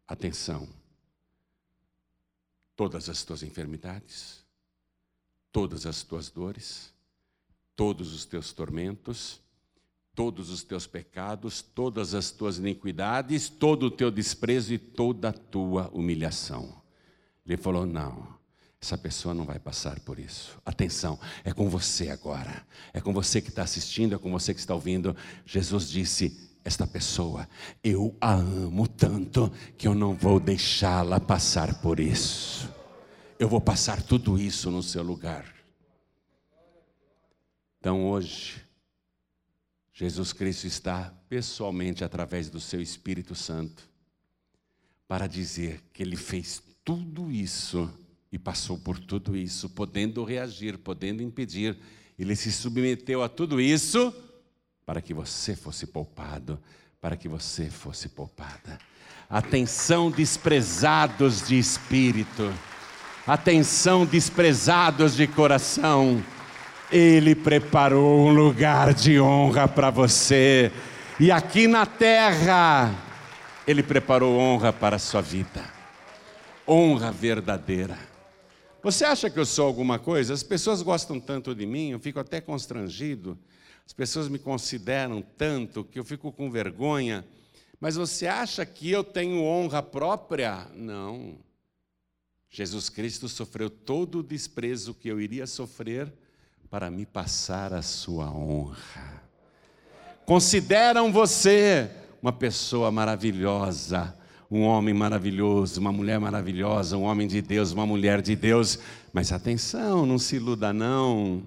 atenção, 0.08 0.66
todas 2.76 3.08
as 3.08 3.24
tuas 3.24 3.42
enfermidades, 3.42 4.44
todas 5.50 5.86
as 5.86 6.02
tuas 6.02 6.30
dores, 6.30 6.92
todos 7.74 8.14
os 8.14 8.24
teus 8.24 8.52
tormentos, 8.52 9.40
todos 10.14 10.50
os 10.50 10.62
teus 10.62 10.86
pecados, 10.86 11.62
todas 11.62 12.14
as 12.14 12.30
tuas 12.30 12.58
iniquidades, 12.58 13.48
todo 13.48 13.86
o 13.86 13.90
teu 13.90 14.10
desprezo 14.10 14.72
e 14.74 14.78
toda 14.78 15.30
a 15.30 15.32
tua 15.32 15.88
humilhação. 15.92 16.82
Ele 17.44 17.56
falou: 17.56 17.84
não 17.84 18.36
essa 18.86 18.96
pessoa 18.96 19.34
não 19.34 19.44
vai 19.44 19.58
passar 19.58 19.98
por 20.00 20.18
isso. 20.18 20.56
Atenção, 20.64 21.18
é 21.42 21.52
com 21.52 21.68
você 21.68 22.08
agora. 22.08 22.64
É 22.92 23.00
com 23.00 23.12
você 23.12 23.40
que 23.40 23.48
está 23.48 23.62
assistindo, 23.62 24.14
é 24.14 24.18
com 24.18 24.30
você 24.30 24.54
que 24.54 24.60
está 24.60 24.74
ouvindo. 24.74 25.16
Jesus 25.44 25.88
disse: 25.88 26.38
Esta 26.66 26.84
pessoa, 26.84 27.48
eu 27.80 28.16
a 28.20 28.34
amo 28.34 28.88
tanto 28.88 29.52
que 29.78 29.86
eu 29.86 29.94
não 29.94 30.14
vou 30.14 30.40
deixá-la 30.40 31.20
passar 31.20 31.80
por 31.80 32.00
isso. 32.00 32.68
Eu 33.38 33.48
vou 33.48 33.60
passar 33.60 34.02
tudo 34.02 34.36
isso 34.36 34.68
no 34.68 34.82
seu 34.82 35.04
lugar. 35.04 35.46
Então 37.78 38.04
hoje, 38.08 38.60
Jesus 39.92 40.32
Cristo 40.32 40.66
está 40.66 41.14
pessoalmente, 41.28 42.02
através 42.02 42.50
do 42.50 42.58
seu 42.58 42.82
Espírito 42.82 43.36
Santo, 43.36 43.88
para 45.06 45.28
dizer 45.28 45.84
que 45.92 46.02
Ele 46.02 46.16
fez 46.16 46.60
tudo 46.84 47.30
isso 47.30 47.88
e 48.32 48.40
passou 48.40 48.76
por 48.76 48.98
tudo 48.98 49.36
isso, 49.36 49.70
podendo 49.70 50.24
reagir, 50.24 50.78
podendo 50.78 51.22
impedir. 51.22 51.78
Ele 52.18 52.34
se 52.34 52.50
submeteu 52.50 53.22
a 53.22 53.28
tudo 53.28 53.60
isso 53.60 54.12
para 54.86 55.02
que 55.02 55.12
você 55.12 55.56
fosse 55.56 55.84
poupado, 55.84 56.60
para 57.00 57.16
que 57.16 57.28
você 57.28 57.68
fosse 57.68 58.08
poupada. 58.08 58.78
Atenção, 59.28 60.12
desprezados 60.12 61.44
de 61.44 61.58
espírito, 61.58 62.54
atenção, 63.26 64.06
desprezados 64.06 65.16
de 65.16 65.26
coração. 65.26 66.22
Ele 66.92 67.34
preparou 67.34 68.28
um 68.28 68.32
lugar 68.32 68.94
de 68.94 69.20
honra 69.20 69.66
para 69.66 69.90
você, 69.90 70.70
e 71.18 71.32
aqui 71.32 71.66
na 71.66 71.84
terra, 71.84 72.94
Ele 73.66 73.82
preparou 73.82 74.38
honra 74.38 74.72
para 74.72 74.94
a 74.94 75.00
sua 75.00 75.20
vida, 75.20 75.64
honra 76.66 77.10
verdadeira. 77.10 77.98
Você 78.84 79.04
acha 79.04 79.28
que 79.28 79.40
eu 79.40 79.44
sou 79.44 79.66
alguma 79.66 79.98
coisa? 79.98 80.32
As 80.32 80.44
pessoas 80.44 80.80
gostam 80.80 81.18
tanto 81.18 81.56
de 81.56 81.66
mim, 81.66 81.90
eu 81.90 81.98
fico 81.98 82.20
até 82.20 82.40
constrangido. 82.40 83.36
As 83.86 83.92
pessoas 83.92 84.28
me 84.28 84.38
consideram 84.38 85.22
tanto 85.22 85.84
que 85.84 85.98
eu 85.98 86.04
fico 86.04 86.32
com 86.32 86.50
vergonha. 86.50 87.24
Mas 87.80 87.94
você 87.94 88.26
acha 88.26 88.66
que 88.66 88.90
eu 88.90 89.04
tenho 89.04 89.42
honra 89.42 89.80
própria? 89.80 90.66
Não. 90.74 91.38
Jesus 92.50 92.88
Cristo 92.88 93.28
sofreu 93.28 93.70
todo 93.70 94.18
o 94.18 94.22
desprezo 94.22 94.92
que 94.92 95.08
eu 95.08 95.20
iria 95.20 95.46
sofrer 95.46 96.12
para 96.68 96.90
me 96.90 97.06
passar 97.06 97.72
a 97.72 97.82
sua 97.82 98.30
honra. 98.30 99.22
Consideram 100.24 101.12
você 101.12 101.88
uma 102.20 102.32
pessoa 102.32 102.90
maravilhosa, 102.90 104.16
um 104.50 104.62
homem 104.62 104.94
maravilhoso, 104.94 105.80
uma 105.80 105.92
mulher 105.92 106.18
maravilhosa, 106.18 106.96
um 106.96 107.02
homem 107.02 107.28
de 107.28 107.40
Deus, 107.40 107.72
uma 107.72 107.86
mulher 107.86 108.20
de 108.20 108.34
Deus. 108.34 108.78
Mas 109.12 109.30
atenção, 109.30 110.04
não 110.04 110.18
se 110.18 110.36
iluda 110.36 110.72
não. 110.72 111.42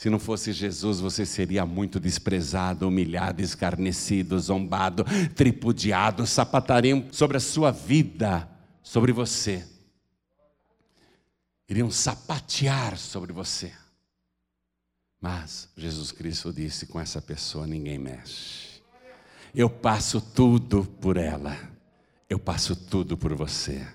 Se 0.00 0.08
não 0.08 0.18
fosse 0.18 0.50
Jesus, 0.54 0.98
você 0.98 1.26
seria 1.26 1.66
muito 1.66 2.00
desprezado, 2.00 2.88
humilhado, 2.88 3.42
escarnecido, 3.42 4.38
zombado, 4.38 5.04
tripudiado, 5.34 6.26
sapatariam 6.26 7.04
sobre 7.12 7.36
a 7.36 7.40
sua 7.40 7.70
vida, 7.70 8.48
sobre 8.82 9.12
você. 9.12 9.62
Iriam 11.68 11.90
sapatear 11.90 12.96
sobre 12.96 13.30
você. 13.30 13.74
Mas 15.20 15.68
Jesus 15.76 16.12
Cristo 16.12 16.50
disse: 16.50 16.86
com 16.86 16.98
essa 16.98 17.20
pessoa 17.20 17.66
ninguém 17.66 17.98
mexe. 17.98 18.80
Eu 19.54 19.68
passo 19.68 20.18
tudo 20.18 20.82
por 20.98 21.18
ela, 21.18 21.54
eu 22.26 22.38
passo 22.38 22.74
tudo 22.74 23.18
por 23.18 23.34
você, 23.34 23.86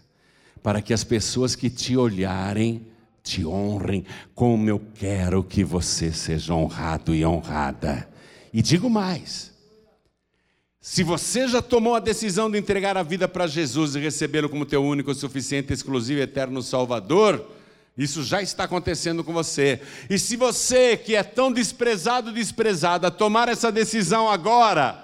para 0.61 0.83
que 0.83 0.93
as 0.93 1.03
pessoas 1.03 1.55
que 1.55 1.67
te 1.67 1.97
olharem, 1.97 2.93
te 3.25 3.43
honrem 3.43 4.05
como 4.35 4.69
eu 4.69 4.79
quero 4.93 5.43
que 5.43 5.63
você 5.63 6.13
seja 6.13 6.53
honrado 6.53 7.13
e 7.13 7.25
honrada. 7.25 8.07
E 8.53 8.61
digo 8.61 8.87
mais: 8.87 9.51
se 10.79 11.03
você 11.03 11.47
já 11.47 11.61
tomou 11.61 11.95
a 11.95 11.99
decisão 11.99 12.49
de 12.49 12.59
entregar 12.59 12.95
a 12.95 13.01
vida 13.01 13.27
para 13.27 13.47
Jesus 13.47 13.95
e 13.95 13.99
recebê-lo 13.99 14.47
como 14.47 14.65
teu 14.65 14.83
único, 14.83 15.13
suficiente, 15.15 15.73
exclusivo 15.73 16.19
e 16.19 16.23
eterno 16.23 16.61
Salvador, 16.61 17.43
isso 17.97 18.23
já 18.23 18.43
está 18.43 18.65
acontecendo 18.65 19.23
com 19.23 19.33
você. 19.33 19.81
E 20.07 20.19
se 20.19 20.37
você, 20.37 20.95
que 20.95 21.15
é 21.15 21.23
tão 21.23 21.51
desprezado, 21.51 22.31
desprezada, 22.31 23.09
tomar 23.09 23.49
essa 23.49 23.71
decisão 23.71 24.29
agora, 24.29 25.03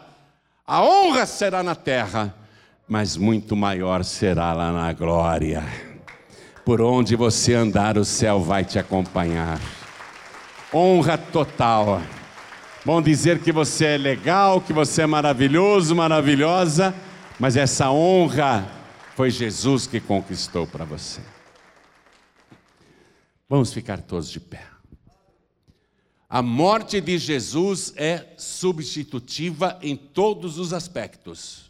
a 0.67 0.83
honra 0.83 1.25
será 1.25 1.63
na 1.63 1.73
terra, 1.73 2.35
mas 2.87 3.17
muito 3.17 3.55
maior 3.55 4.03
será 4.03 4.53
lá 4.53 4.71
na 4.71 4.93
glória. 4.93 5.90
Por 6.63 6.79
onde 6.79 7.15
você 7.15 7.53
andar, 7.55 7.97
o 7.97 8.05
céu 8.05 8.39
vai 8.39 8.63
te 8.63 8.77
acompanhar. 8.77 9.59
Honra 10.73 11.17
total. 11.17 12.01
Bom 12.85 13.01
dizer 13.01 13.41
que 13.41 13.51
você 13.51 13.85
é 13.85 13.97
legal, 13.97 14.61
que 14.61 14.71
você 14.71 15.01
é 15.01 15.05
maravilhoso, 15.05 15.95
maravilhosa, 15.95 16.95
mas 17.39 17.57
essa 17.57 17.91
honra 17.91 18.67
foi 19.15 19.29
Jesus 19.29 19.87
que 19.87 19.99
conquistou 19.99 20.67
para 20.67 20.85
você. 20.85 21.21
Vamos 23.49 23.73
ficar 23.73 24.01
todos 24.01 24.29
de 24.29 24.39
pé. 24.39 24.65
A 26.29 26.41
morte 26.41 27.01
de 27.01 27.17
Jesus 27.17 27.93
é 27.97 28.33
substitutiva 28.37 29.77
em 29.81 29.97
todos 29.97 30.57
os 30.57 30.71
aspectos. 30.71 31.69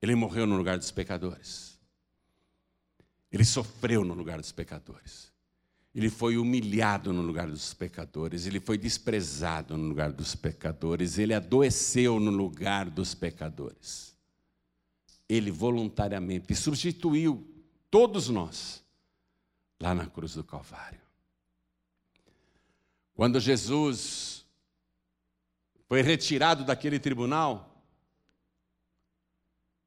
Ele 0.00 0.14
morreu 0.14 0.46
no 0.46 0.56
lugar 0.56 0.78
dos 0.78 0.90
pecadores. 0.90 1.71
Ele 3.32 3.44
sofreu 3.44 4.04
no 4.04 4.12
lugar 4.12 4.38
dos 4.38 4.52
pecadores. 4.52 5.32
Ele 5.94 6.10
foi 6.10 6.36
humilhado 6.36 7.12
no 7.12 7.22
lugar 7.22 7.48
dos 7.48 7.74
pecadores, 7.74 8.46
ele 8.46 8.60
foi 8.60 8.78
desprezado 8.78 9.76
no 9.76 9.88
lugar 9.88 10.10
dos 10.10 10.34
pecadores, 10.34 11.18
ele 11.18 11.34
adoeceu 11.34 12.18
no 12.18 12.30
lugar 12.30 12.88
dos 12.88 13.14
pecadores. 13.14 14.16
Ele 15.28 15.50
voluntariamente 15.50 16.54
substituiu 16.54 17.46
todos 17.90 18.28
nós 18.28 18.82
lá 19.80 19.94
na 19.94 20.06
cruz 20.06 20.34
do 20.34 20.44
Calvário. 20.44 21.00
Quando 23.14 23.38
Jesus 23.38 24.46
foi 25.86 26.00
retirado 26.00 26.64
daquele 26.64 26.98
tribunal, 26.98 27.84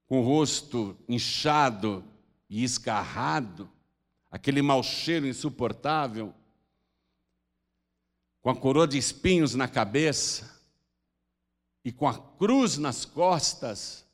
com 0.06 0.20
o 0.20 0.24
rosto 0.24 0.96
inchado, 1.10 2.04
e 2.50 2.64
escarrado, 2.64 3.70
aquele 4.30 4.62
mau 4.62 4.84
cheiro 4.84 5.28
insuportável, 5.28 6.34
com 8.42 8.50
a 8.50 8.56
coroa 8.56 8.88
de 8.88 8.98
espinhos 8.98 9.56
na 9.56 9.68
cabeça 9.68 10.62
e 11.84 11.92
com 11.92 12.08
a 12.08 12.18
cruz 12.18 12.78
nas 12.78 13.04
costas, 13.04 14.06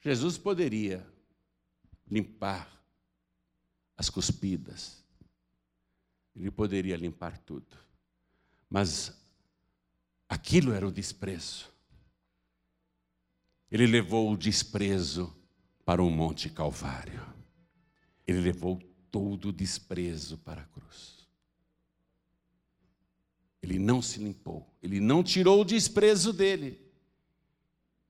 Jesus 0.00 0.36
poderia 0.36 1.06
limpar 2.10 2.70
as 3.96 4.10
cuspidas, 4.10 5.04
ele 6.34 6.50
poderia 6.50 6.96
limpar 6.96 7.38
tudo, 7.38 7.76
mas 8.68 9.14
aquilo 10.28 10.72
era 10.72 10.86
o 10.86 10.92
desprezo. 10.92 11.70
Ele 13.70 13.86
levou 13.86 14.32
o 14.32 14.36
desprezo 14.36 15.39
para 15.90 16.04
o 16.04 16.08
Monte 16.08 16.48
Calvário. 16.48 17.20
Ele 18.24 18.40
levou 18.40 18.80
todo 19.10 19.48
o 19.48 19.52
desprezo 19.52 20.38
para 20.38 20.60
a 20.60 20.64
cruz. 20.66 21.26
Ele 23.60 23.76
não 23.76 24.00
se 24.00 24.20
limpou, 24.20 24.72
ele 24.80 25.00
não 25.00 25.20
tirou 25.20 25.60
o 25.60 25.64
desprezo 25.64 26.32
dele. 26.32 26.80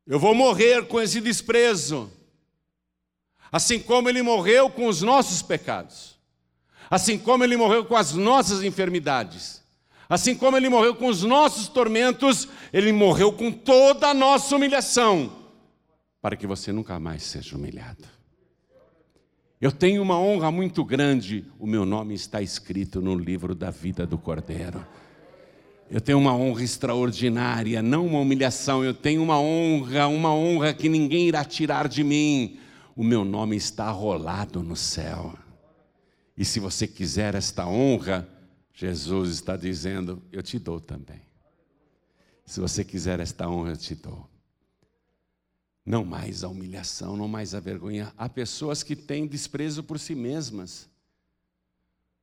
Eu 0.07 0.21
vou 0.21 0.35
morrer 0.35 0.89
com 0.89 1.01
esse 1.01 1.23
desprezo, 1.23 2.13
assim 3.51 3.81
como 3.81 4.11
ele 4.11 4.21
morreu 4.21 4.69
com 4.69 4.87
os 4.87 5.01
nossos 5.01 5.41
pecados, 5.41 6.19
assim 6.91 7.19
como 7.19 7.45
ele 7.45 7.57
morreu 7.57 7.87
com 7.87 7.97
as 7.97 8.13
nossas 8.13 8.63
enfermidades, 8.63 9.63
assim 10.07 10.35
como 10.35 10.55
ele 10.55 10.69
morreu 10.69 10.95
com 10.97 11.07
os 11.07 11.23
nossos 11.23 11.67
tormentos, 11.67 12.47
ele 12.75 12.93
morreu 12.93 13.33
com 13.33 13.51
toda 13.51 14.09
a 14.09 14.13
nossa 14.13 14.55
humilhação 14.55 15.40
para 16.21 16.37
que 16.37 16.47
você 16.47 16.73
nunca 16.73 16.99
mais 16.99 17.23
seja 17.23 17.57
humilhado. 17.57 18.05
Eu 19.61 19.71
tenho 19.71 20.03
uma 20.03 20.19
honra 20.19 20.51
muito 20.51 20.85
grande, 20.85 21.45
o 21.59 21.67
meu 21.67 21.85
nome 21.85 22.15
está 22.15 22.41
escrito 22.41 23.01
no 23.01 23.15
livro 23.15 23.55
da 23.55 23.71
vida 23.71 24.07
do 24.07 24.17
Cordeiro. 24.17 24.87
Eu 25.91 26.01
tenho 26.01 26.19
uma 26.19 26.35
honra 26.35 26.63
extraordinária, 26.63 27.83
não 27.83 28.07
uma 28.07 28.21
humilhação, 28.21 28.85
eu 28.85 28.95
tenho 28.95 29.23
uma 29.23 29.41
honra, 29.41 30.07
uma 30.07 30.33
honra 30.33 30.73
que 30.73 30.89
ninguém 30.89 31.29
irá 31.29 31.45
tirar 31.45 31.89
de 31.89 32.05
mim. 32.05 32.59
O 32.95 33.03
meu 33.03 33.25
nome 33.25 33.57
está 33.57 33.91
rolado 33.91 34.63
no 34.63 34.77
céu. 34.77 35.37
E 36.37 36.45
se 36.45 36.61
você 36.61 36.87
quiser 36.87 37.35
esta 37.35 37.67
honra, 37.67 38.27
Jesus 38.73 39.31
está 39.31 39.57
dizendo: 39.57 40.23
Eu 40.31 40.43
te 40.43 40.59
dou 40.59 40.81
também. 40.81 41.21
Se 42.47 42.61
você 42.61 42.85
quiser 42.85 43.21
esta 43.21 43.49
honra, 43.49 43.73
eu 43.73 43.77
te 43.77 43.95
dou. 43.95 44.30
Não 45.91 46.05
mais 46.05 46.45
a 46.45 46.49
humilhação, 46.49 47.17
não 47.17 47.27
mais 47.27 47.53
a 47.53 47.59
vergonha. 47.59 48.13
Há 48.17 48.29
pessoas 48.29 48.81
que 48.85 48.95
têm 48.95 49.27
desprezo 49.27 49.83
por 49.83 49.99
si 49.99 50.15
mesmas. 50.15 50.89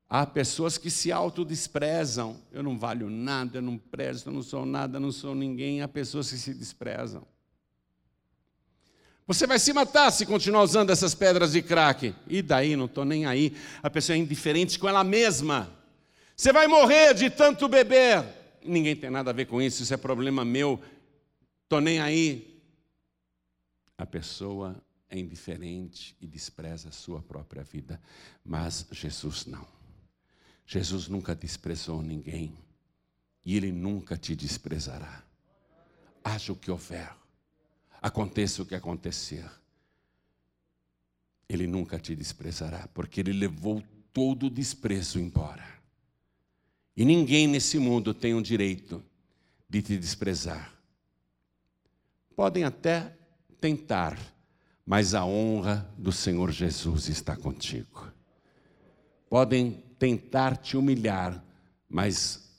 Há 0.09 0.25
pessoas 0.25 0.77
que 0.77 0.89
se 0.89 1.11
autodesprezam. 1.11 2.37
Eu 2.49 2.63
não 2.63 2.79
valho 2.79 3.09
nada, 3.09 3.57
eu 3.57 3.61
não 3.61 3.77
presto, 3.77 4.29
eu 4.29 4.33
não 4.33 4.41
sou 4.41 4.65
nada, 4.65 4.95
eu 4.95 5.01
não 5.01 5.11
sou 5.11 5.35
ninguém. 5.35 5.81
Há 5.81 5.87
pessoas 5.89 6.31
que 6.31 6.37
se 6.37 6.53
desprezam. 6.53 7.27
Você 9.27 9.45
vai 9.45 9.59
se 9.59 9.73
matar 9.73 10.11
se 10.11 10.25
continuar 10.25 10.63
usando 10.63 10.89
essas 10.89 11.13
pedras 11.13 11.51
de 11.51 11.61
crack. 11.61 12.15
E 12.25 12.41
daí, 12.41 12.73
não 12.77 12.85
estou 12.85 13.03
nem 13.03 13.25
aí. 13.25 13.53
A 13.83 13.89
pessoa 13.89 14.15
é 14.15 14.19
indiferente 14.19 14.79
com 14.79 14.87
ela 14.87 15.03
mesma. 15.03 15.69
Você 16.37 16.53
vai 16.53 16.67
morrer 16.67 17.13
de 17.13 17.29
tanto 17.29 17.67
beber. 17.67 18.23
Ninguém 18.63 18.95
tem 18.95 19.09
nada 19.09 19.31
a 19.31 19.33
ver 19.33 19.45
com 19.45 19.61
isso, 19.61 19.83
isso 19.83 19.93
é 19.93 19.97
problema 19.97 20.45
meu. 20.45 20.81
Estou 21.65 21.81
nem 21.81 21.99
aí 21.99 22.56
a 23.97 24.05
pessoa 24.05 24.81
é 25.09 25.17
indiferente 25.17 26.15
e 26.21 26.27
despreza 26.27 26.89
a 26.89 26.91
sua 26.91 27.21
própria 27.21 27.63
vida, 27.63 27.99
mas 28.43 28.85
Jesus 28.91 29.45
não. 29.45 29.65
Jesus 30.65 31.07
nunca 31.07 31.33
desprezou 31.33 32.01
ninguém 32.01 32.57
e 33.43 33.55
ele 33.55 33.71
nunca 33.71 34.17
te 34.17 34.35
desprezará. 34.35 35.23
Haja 36.23 36.51
o 36.51 36.55
que 36.55 36.69
houver, 36.69 37.15
aconteça 38.01 38.61
o 38.61 38.65
que 38.65 38.75
acontecer, 38.75 39.49
ele 41.47 41.65
nunca 41.65 41.97
te 41.97 42.13
desprezará, 42.13 42.87
porque 42.93 43.21
ele 43.21 43.31
levou 43.31 43.81
todo 44.11 44.47
o 44.47 44.49
desprezo 44.49 45.19
embora. 45.19 45.65
E 46.95 47.05
ninguém 47.05 47.47
nesse 47.47 47.79
mundo 47.79 48.13
tem 48.13 48.33
o 48.33 48.41
direito 48.41 49.01
de 49.69 49.81
te 49.81 49.97
desprezar. 49.97 50.73
Podem 52.35 52.65
até 52.65 53.16
tentar, 53.59 54.17
mas 54.85 55.13
a 55.13 55.25
honra 55.25 55.89
do 55.97 56.11
Senhor 56.11 56.51
Jesus 56.51 57.09
está 57.09 57.35
contigo. 57.35 58.11
Podem 59.29 59.83
tentar 59.99 60.55
te 60.57 60.77
humilhar, 60.77 61.43
mas 61.89 62.49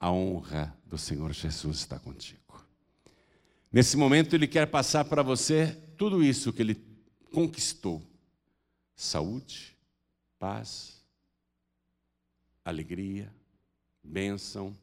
a 0.00 0.10
honra 0.10 0.76
do 0.84 0.98
Senhor 0.98 1.32
Jesus 1.32 1.78
está 1.78 1.98
contigo. 1.98 2.40
Nesse 3.70 3.96
momento, 3.96 4.34
Ele 4.34 4.46
quer 4.46 4.66
passar 4.66 5.04
para 5.04 5.22
você 5.22 5.72
tudo 5.96 6.22
isso 6.22 6.52
que 6.52 6.62
Ele 6.62 6.82
conquistou, 7.32 8.02
saúde, 8.94 9.76
paz, 10.38 11.02
alegria, 12.64 13.32
bênção 14.02 14.76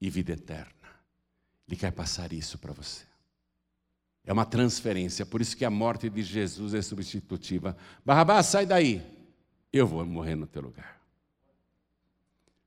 e 0.00 0.08
vida 0.08 0.32
eterna. 0.32 0.72
Ele 1.66 1.76
quer 1.76 1.90
passar 1.92 2.32
isso 2.32 2.58
para 2.58 2.72
você. 2.72 3.04
É 4.26 4.32
uma 4.32 4.44
transferência, 4.44 5.24
por 5.24 5.40
isso 5.40 5.56
que 5.56 5.64
a 5.64 5.70
morte 5.70 6.10
de 6.10 6.20
Jesus 6.20 6.74
é 6.74 6.82
substitutiva. 6.82 7.76
Barrabás, 8.04 8.46
sai 8.46 8.66
daí. 8.66 9.00
Eu 9.72 9.86
vou 9.86 10.04
morrer 10.04 10.34
no 10.34 10.48
teu 10.48 10.62
lugar. 10.62 11.00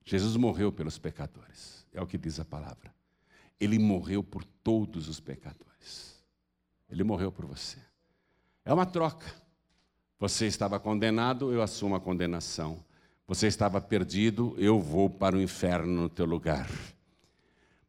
Jesus 0.05 0.37
morreu 0.37 0.71
pelos 0.71 0.97
pecadores, 0.97 1.85
é 1.93 2.01
o 2.01 2.07
que 2.07 2.17
diz 2.17 2.39
a 2.39 2.45
palavra. 2.45 2.93
Ele 3.59 3.77
morreu 3.77 4.23
por 4.23 4.43
todos 4.43 5.09
os 5.09 5.19
pecadores. 5.19 6.17
Ele 6.89 7.03
morreu 7.03 7.31
por 7.31 7.45
você. 7.45 7.77
É 8.63 8.73
uma 8.73 8.85
troca. 8.85 9.27
Você 10.17 10.47
estava 10.47 10.79
condenado, 10.79 11.51
eu 11.51 11.61
assumo 11.61 11.95
a 11.95 11.99
condenação. 11.99 12.83
Você 13.27 13.47
estava 13.47 13.79
perdido, 13.79 14.55
eu 14.57 14.79
vou 14.79 15.09
para 15.09 15.35
o 15.35 15.41
inferno 15.41 16.03
no 16.03 16.09
teu 16.09 16.25
lugar. 16.25 16.69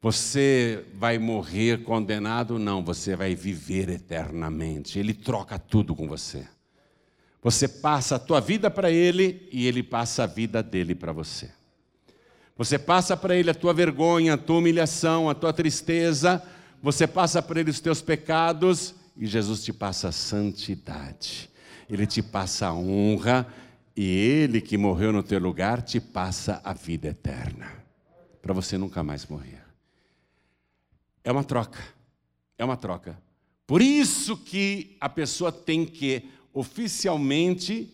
Você 0.03 0.85
vai 0.95 1.19
morrer 1.19 1.83
condenado? 1.83 2.59
Não, 2.59 2.83
você 2.83 3.15
vai 3.15 3.35
viver 3.35 3.91
eternamente. 3.91 4.99
Ele 4.99 5.13
troca 5.13 5.59
tudo 5.59 5.95
com 5.95 6.09
você. 6.09 6.47
Você 7.43 7.69
passa 7.69 8.17
a 8.17 8.19
tua 8.19 8.41
vida 8.41 8.71
para 8.71 8.91
ele 8.91 9.49
e 9.53 9.67
ele 9.67 9.83
passa 9.83 10.25
a 10.25 10.27
vida 10.27 10.63
dele 10.63 10.95
para 10.95 11.13
você. 11.13 11.51
Você 12.57 12.79
passa 12.79 13.17
para 13.17 13.35
ele 13.35 13.51
a 13.51 13.55
tua 13.55 13.73
vergonha, 13.73 14.35
a 14.35 14.39
tua 14.39 14.59
humilhação, 14.59 15.31
a 15.31 15.35
tua 15.35 15.53
tristeza, 15.53 16.43
você 16.83 17.07
passa 17.07 17.43
para 17.43 17.61
ele 17.61 17.71
os 17.71 17.81
teus 17.81 18.01
pecados 18.01 18.95
e 19.17 19.27
Jesus 19.27 19.63
te 19.63 19.73
passa 19.73 20.09
a 20.09 20.13
santidade. 20.13 21.51
Ele 21.89 22.07
te 22.07 22.23
passa 22.23 22.69
a 22.69 22.75
honra 22.75 23.47
e 23.97 24.05
ele 24.05 24.61
que 24.61 24.79
morreu 24.79 25.13
no 25.13 25.23
teu 25.23 25.39
lugar 25.39 25.83
te 25.83 26.01
passa 26.01 26.61
a 26.65 26.73
vida 26.73 27.09
eterna, 27.09 27.71
para 28.41 28.55
você 28.55 28.79
nunca 28.79 29.03
mais 29.03 29.27
morrer. 29.27 29.70
É 31.31 31.33
uma 31.33 31.45
troca. 31.45 31.79
É 32.59 32.65
uma 32.65 32.77
troca. 32.77 33.17
Por 33.65 33.81
isso 33.81 34.37
que 34.37 34.97
a 35.01 35.09
pessoa 35.09 35.53
tem 35.53 35.87
que 35.87 36.29
oficialmente 36.53 37.89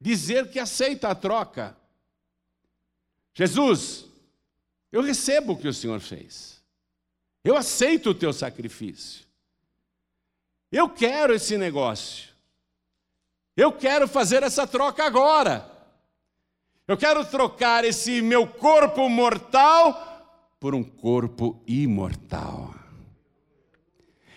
dizer 0.00 0.48
que 0.52 0.60
aceita 0.60 1.08
a 1.08 1.16
troca. 1.16 1.76
Jesus, 3.34 4.06
eu 4.92 5.02
recebo 5.02 5.54
o 5.54 5.56
que 5.56 5.66
o 5.66 5.74
Senhor 5.74 5.98
fez. 5.98 6.62
Eu 7.42 7.56
aceito 7.56 8.10
o 8.10 8.14
teu 8.14 8.32
sacrifício. 8.32 9.26
Eu 10.70 10.88
quero 10.88 11.34
esse 11.34 11.58
negócio. 11.58 12.28
Eu 13.56 13.72
quero 13.72 14.06
fazer 14.06 14.44
essa 14.44 14.64
troca 14.64 15.02
agora. 15.02 15.68
Eu 16.86 16.96
quero 16.96 17.24
trocar 17.24 17.84
esse 17.84 18.22
meu 18.22 18.46
corpo 18.46 19.08
mortal 19.08 20.13
por 20.64 20.74
um 20.74 20.82
corpo 20.82 21.62
imortal. 21.66 22.74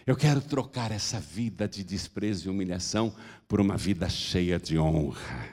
Eu 0.06 0.14
quero 0.14 0.42
trocar 0.42 0.92
essa 0.92 1.22
vida 1.22 1.70
de 1.70 1.86
desprezo 1.86 2.48
e 2.48 2.52
humilhação 2.52 3.16
por 3.48 3.62
uma 3.62 3.78
vida 3.78 4.10
cheia 4.10 4.60
de 4.60 4.78
honra. 4.78 5.48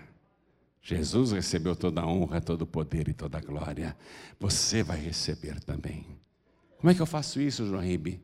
Jesus 0.82 1.30
recebeu 1.30 1.76
toda 1.76 2.00
a 2.00 2.06
honra, 2.08 2.40
todo 2.40 2.62
o 2.62 2.66
poder 2.66 3.06
e 3.06 3.14
toda 3.14 3.38
a 3.38 3.40
glória. 3.40 3.96
Você 4.40 4.82
vai 4.82 4.98
receber 4.98 5.60
também. 5.60 6.04
Como 6.78 6.90
é 6.90 6.94
que 6.94 7.00
eu 7.00 7.06
faço 7.06 7.40
isso, 7.40 7.64
João 7.68 7.80
Ribe? 7.80 8.20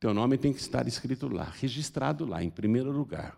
Teu 0.00 0.14
nome 0.14 0.38
tem 0.38 0.54
que 0.54 0.60
estar 0.60 0.88
escrito 0.88 1.28
lá, 1.28 1.52
registrado 1.60 2.24
lá, 2.24 2.42
em 2.42 2.48
primeiro 2.48 2.90
lugar. 2.90 3.36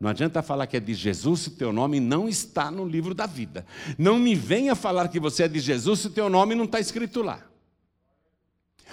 Não 0.00 0.10
adianta 0.10 0.42
falar 0.42 0.66
que 0.66 0.76
é 0.76 0.80
de 0.80 0.94
Jesus 0.94 1.40
se 1.40 1.50
teu 1.50 1.72
nome 1.72 1.98
não 1.98 2.28
está 2.28 2.70
no 2.70 2.86
livro 2.86 3.14
da 3.14 3.26
vida. 3.26 3.66
Não 3.98 4.18
me 4.18 4.34
venha 4.34 4.76
falar 4.76 5.08
que 5.08 5.18
você 5.18 5.44
é 5.44 5.48
de 5.48 5.58
Jesus 5.58 6.00
se 6.00 6.10
teu 6.10 6.28
nome 6.28 6.54
não 6.54 6.64
está 6.64 6.78
escrito 6.78 7.20
lá. 7.20 7.44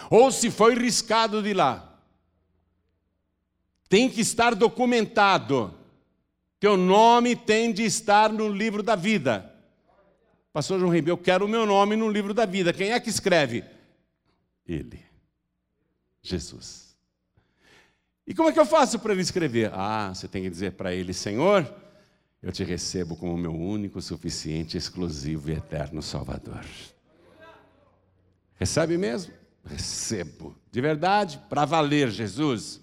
Ou 0.10 0.32
se 0.32 0.49
foi 0.49 0.74
riscado 0.74 1.43
de 1.43 1.53
lá. 1.53 1.99
Tem 3.88 4.10
que 4.10 4.22
estar 4.22 4.56
documentado. 4.56 5.74
Teu 6.60 6.76
nome 6.76 7.36
tem 7.36 7.72
de 7.72 7.84
estar 7.84 8.32
no 8.32 8.47
livro 8.47 8.82
da 8.82 8.95
vida. 8.95 9.53
Pastor 10.51 10.80
João 10.80 10.91
Ribeiro, 10.91 11.20
eu 11.20 11.24
quero 11.24 11.45
o 11.45 11.49
meu 11.49 11.66
nome 11.66 11.95
no 11.95 12.10
livro 12.10 12.34
da 12.34 12.45
vida. 12.45 12.74
Quem 12.74 12.91
é 12.91 12.99
que 12.99 13.10
escreve? 13.10 13.64
Ele. 14.66 15.06
Jesus. 16.22 16.84
E 18.28 18.34
como 18.34 18.49
é 18.49 18.51
que 18.51 18.59
eu 18.59 18.65
faço 18.65 18.97
para 18.99 19.13
ele 19.13 19.21
escrever? 19.21 19.71
Ah, 19.73 20.11
você 20.13 20.28
tem 20.28 20.43
que 20.43 20.49
dizer 20.49 20.71
para 20.73 20.93
ele: 20.93 21.13
Senhor, 21.13 21.71
eu 22.41 22.51
te 22.51 22.63
recebo 22.63 23.15
como 23.15 23.38
meu 23.38 23.53
único, 23.53 24.01
suficiente, 24.01 24.78
exclusivo 24.78 25.49
e 25.49 25.53
eterno 25.53 26.01
Salvador. 26.01 26.65
Recebe 28.55 28.97
mesmo? 28.97 29.34
Recebo. 29.63 30.55
De 30.71 30.82
verdade, 30.82 31.39
para 31.49 31.65
valer, 31.65 32.09
Jesus. 32.09 32.82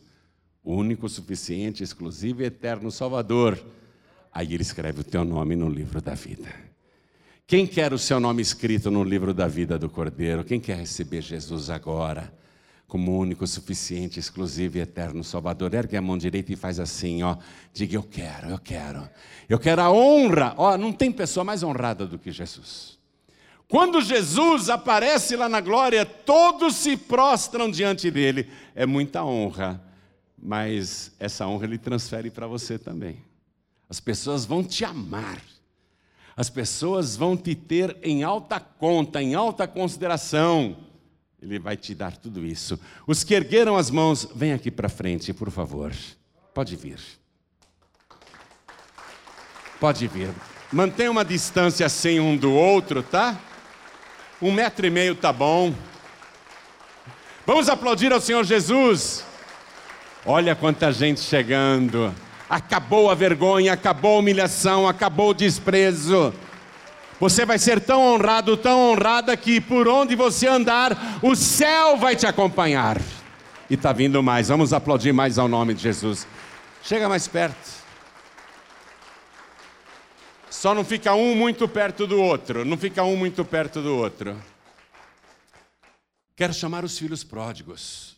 Único, 0.64 1.09
suficiente, 1.09 1.82
exclusivo 1.82 2.43
e 2.43 2.45
eterno 2.45 2.90
Salvador. 2.90 3.59
Aí 4.32 4.55
ele 4.55 4.62
escreve 4.62 5.01
o 5.01 5.05
teu 5.05 5.24
nome 5.24 5.57
no 5.57 5.68
livro 5.68 6.01
da 6.01 6.14
vida. 6.14 6.49
Quem 7.47 7.66
quer 7.66 7.93
o 7.93 7.99
seu 7.99 8.20
nome 8.20 8.40
escrito 8.40 8.90
no 8.90 9.03
livro 9.03 9.34
da 9.34 9.49
vida 9.49 9.78
do 9.78 9.90
Cordeiro? 9.90 10.45
Quem 10.45 10.61
quer 10.61 10.76
receber 10.76 11.20
Jesus 11.20 11.68
agora? 11.68 12.32
Como 12.93 13.18
único, 13.18 13.47
suficiente, 13.47 14.20
exclusivo 14.20 14.76
e 14.76 14.82
eterno 14.82 15.24
Salvador. 15.24 15.72
Ergue 15.72 15.97
a 15.97 16.03
mão 16.03 16.18
direita 16.18 16.53
e 16.53 16.57
faz 16.57 16.78
assim, 16.78 17.22
ó. 17.22 17.38
Diga, 17.72 17.97
eu 17.97 18.03
quero, 18.03 18.51
eu 18.51 18.59
quero. 18.59 19.09
Eu 19.49 19.59
quero 19.59 19.80
a 19.80 19.90
honra. 19.90 20.53
Ó, 20.59 20.76
não 20.76 20.93
tem 20.93 21.11
pessoa 21.11 21.43
mais 21.43 21.62
honrada 21.62 22.07
do 22.07 22.18
que 22.18 22.30
Jesus. 22.30 22.99
Quando 23.66 24.03
Jesus 24.03 24.68
aparece 24.68 25.36
lá 25.36 25.49
na 25.49 25.62
glória, 25.62 26.05
todos 26.05 26.76
se 26.76 26.95
prostram 26.95 27.70
diante 27.70 28.11
dele. 28.11 28.51
É 28.74 28.84
muita 28.84 29.24
honra, 29.24 29.82
mas 30.36 31.12
essa 31.18 31.47
honra 31.47 31.64
ele 31.64 31.78
transfere 31.78 32.30
para 32.30 32.47
você 32.47 32.78
também. 32.78 33.24
As 33.88 34.01
pessoas 34.01 34.45
vão 34.45 34.62
te 34.62 34.84
amar. 34.84 35.40
As 36.36 36.51
pessoas 36.51 37.16
vão 37.16 37.38
te 37.38 37.55
ter 37.55 37.97
em 38.03 38.22
alta 38.22 38.61
conta, 38.61 39.22
em 39.22 39.34
alta 39.34 39.66
consideração. 39.66 40.91
Ele 41.43 41.59
vai 41.59 41.76
te 41.76 41.93
dar 41.93 42.16
tudo 42.16 42.47
isso. 42.47 42.78
Os 43.05 43.24
que 43.24 43.34
ergueram 43.34 43.76
as 43.76 43.90
mãos, 43.90 44.28
vem 44.32 44.53
aqui 44.53 44.70
para 44.70 44.88
frente, 44.88 45.32
por 45.32 45.51
favor. 45.51 45.93
Pode 46.55 46.76
vir. 46.76 47.01
Pode 49.80 50.07
vir. 50.07 50.30
Mantenha 50.72 51.11
uma 51.11 51.24
distância 51.24 51.84
assim 51.84 52.20
um 52.20 52.36
do 52.36 52.53
outro, 52.53 53.03
tá? 53.03 53.36
Um 54.40 54.53
metro 54.53 54.86
e 54.86 54.90
meio 54.90 55.16
tá 55.16 55.32
bom. 55.32 55.74
Vamos 57.45 57.68
aplaudir 57.68 58.12
ao 58.12 58.20
Senhor 58.20 58.45
Jesus. 58.45 59.24
Olha 60.24 60.55
quanta 60.55 60.93
gente 60.93 61.18
chegando. 61.20 62.14
Acabou 62.49 63.11
a 63.11 63.14
vergonha, 63.16 63.72
acabou 63.72 64.16
a 64.16 64.18
humilhação, 64.20 64.86
acabou 64.86 65.30
o 65.30 65.34
desprezo. 65.34 66.32
Você 67.23 67.47
vai 67.47 67.57
ser 67.57 67.81
tão 67.81 68.03
honrado, 68.03 68.57
tão 68.57 68.91
honrada, 68.91 69.37
que 69.37 69.61
por 69.61 69.87
onde 69.87 70.16
você 70.16 70.49
andar, 70.49 71.20
o 71.23 71.37
céu 71.37 71.97
vai 71.97 72.16
te 72.16 72.27
acompanhar. 72.27 73.01
E 73.70 73.75
está 73.75 73.93
vindo 73.93 74.20
mais. 74.20 74.49
Vamos 74.49 74.73
aplaudir 74.73 75.12
mais 75.12 75.39
ao 75.39 75.47
nome 75.47 75.73
de 75.73 75.81
Jesus. 75.81 76.27
Chega 76.83 77.09
mais 77.09 77.29
perto. 77.29 77.70
Só 80.51 80.75
não 80.75 80.85
fica 80.85 81.14
um 81.14 81.37
muito 81.37 81.68
perto 81.68 82.09
do 82.09 82.20
outro. 82.20 82.64
Não 82.64 82.77
fica 82.77 83.05
um 83.05 83.14
muito 83.16 83.45
perto 83.45 83.81
do 83.81 83.97
outro. 83.97 84.37
Quero 86.35 86.53
chamar 86.53 86.85
os 86.85 86.99
filhos 86.99 87.23
pródigos. 87.23 88.16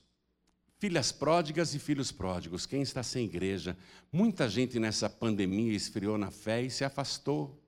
Filhas 0.79 1.13
pródigas 1.13 1.75
e 1.75 1.79
filhos 1.79 2.11
pródigos. 2.11 2.65
Quem 2.65 2.81
está 2.81 3.03
sem 3.03 3.27
igreja? 3.27 3.77
Muita 4.11 4.49
gente 4.49 4.81
nessa 4.81 5.11
pandemia 5.11 5.75
esfriou 5.75 6.17
na 6.17 6.31
fé 6.31 6.63
e 6.63 6.71
se 6.71 6.87
afastou. 6.87 7.63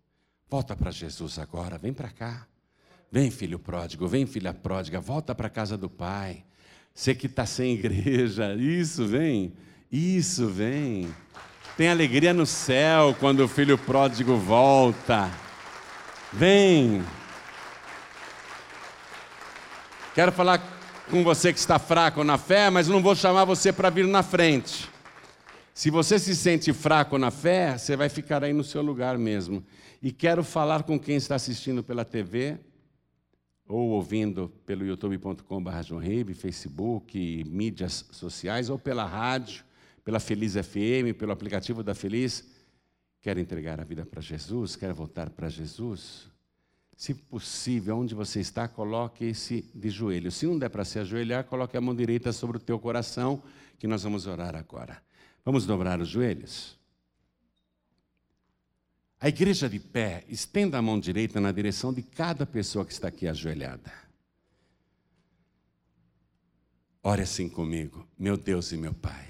Volta 0.49 0.77
para 0.77 0.93
Jesus 0.93 1.39
agora, 1.39 1.77
vem 1.77 1.93
para 1.93 2.09
cá. 2.09 2.47
Vem, 3.11 3.31
filho 3.31 3.59
pródigo, 3.59 4.07
vem, 4.07 4.27
filha 4.27 4.55
pródiga, 4.55 5.01
volta 5.01 5.35
para 5.35 5.49
a 5.49 5.51
casa 5.51 5.77
do 5.77 5.91
Pai. 5.91 6.45
Você 6.95 7.15
que 7.15 7.27
está 7.27 7.45
sem 7.45 7.75
igreja, 7.75 8.55
isso, 8.55 9.07
vem, 9.07 9.53
isso, 9.91 10.49
vem. 10.49 11.13
Tem 11.77 11.89
alegria 11.89 12.33
no 12.33 12.47
céu 12.47 13.15
quando 13.19 13.41
o 13.41 13.49
filho 13.49 13.77
pródigo 13.77 14.37
volta. 14.37 15.31
Vem. 16.33 17.05
Quero 20.15 20.33
falar 20.33 20.59
com 21.11 21.23
você 21.23 21.53
que 21.53 21.59
está 21.59 21.79
fraco 21.79 22.25
na 22.25 22.39
fé, 22.39 22.71
mas 22.71 22.89
não 22.89 23.03
vou 23.03 23.15
chamar 23.15 23.45
você 23.45 23.73
para 23.73 23.91
vir 23.91 24.07
na 24.07 24.23
frente. 24.23 24.89
Se 25.75 25.91
você 25.91 26.19
se 26.19 26.35
sente 26.35 26.73
fraco 26.73 27.19
na 27.19 27.31
fé, 27.31 27.77
você 27.77 27.97
vai 27.97 28.09
ficar 28.09 28.43
aí 28.43 28.53
no 28.53 28.65
seu 28.65 28.81
lugar 28.81 29.19
mesmo. 29.19 29.63
E 30.03 30.13
quero 30.13 30.45
falar 30.45 30.83
com 30.83 30.99
quem 30.99 31.17
está 31.17 31.35
assistindo 31.35 31.83
pela 31.83 32.05
TV 32.05 32.59
ou 33.69 33.91
ouvindo 33.91 34.49
pelo 34.65 34.85
youtube.com.br, 34.87 36.35
Facebook, 36.35 37.45
mídias 37.45 38.05
sociais, 38.13 38.71
ou 38.71 38.79
pela 38.79 39.05
rádio, 39.05 39.65
pela 40.05 40.21
Feliz 40.21 40.55
FM, 40.55 41.17
pelo 41.19 41.33
aplicativo 41.33 41.83
da 41.83 41.95
Feliz. 41.95 42.45
quer 43.21 43.39
entregar 43.39 43.81
a 43.81 43.85
vida 43.85 44.07
para 44.07 44.21
Jesus, 44.21 44.77
quer 44.77 44.93
voltar 44.93 45.31
para 45.31 45.49
Jesus, 45.49 46.29
se 46.97 47.13
possível, 47.13 47.99
onde 47.99 48.15
você 48.15 48.41
está, 48.41 48.69
coloque-se 48.69 49.69
de 49.75 49.91
joelho. 49.91 50.31
Se 50.31 50.47
não 50.47 50.57
der 50.57 50.71
para 50.71 50.85
se 50.85 50.99
ajoelhar, 50.99 51.45
coloque 51.45 51.77
a 51.77 51.81
mão 51.81 51.95
direita 51.95 52.33
sobre 52.33 52.57
o 52.57 52.61
teu 52.61 52.79
coração, 52.79 53.43
que 53.79 53.87
nós 53.87 54.05
vamos 54.05 54.27
orar 54.27 54.55
agora. 54.55 55.03
Vamos 55.45 55.67
dobrar 55.67 56.01
os 56.01 56.09
joelhos? 56.09 56.76
A 59.19 59.29
igreja 59.29 59.69
de 59.69 59.81
pé, 59.81 60.25
estenda 60.29 60.77
a 60.77 60.83
mão 60.83 61.01
direita 61.01 61.41
na 61.41 61.51
direção 61.51 61.93
de 61.93 62.03
cada 62.03 62.45
pessoa 62.45 62.85
que 62.85 62.93
está 62.93 63.09
aqui 63.09 63.27
ajoelhada. 63.27 63.91
Ore 67.03 67.23
assim 67.23 67.49
comigo, 67.49 68.07
meu 68.19 68.37
Deus 68.37 68.73
e 68.73 68.77
meu 68.77 68.93
Pai. 68.93 69.27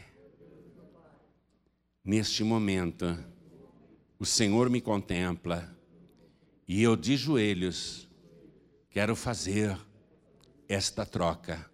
Neste 2.04 2.42
momento, 2.42 3.16
o 4.18 4.26
Senhor 4.26 4.68
me 4.68 4.80
contempla 4.80 5.76
e 6.66 6.82
eu 6.82 6.96
de 6.96 7.16
joelhos 7.16 8.08
quero 8.90 9.14
fazer 9.14 9.78
esta 10.68 11.06
troca. 11.06 11.70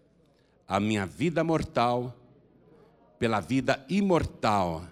A 0.69 0.79
minha 0.79 1.07
vida 1.07 1.43
mortal 1.43 2.19
pela 3.19 3.41
vida 3.41 3.85
imortal 3.89 4.87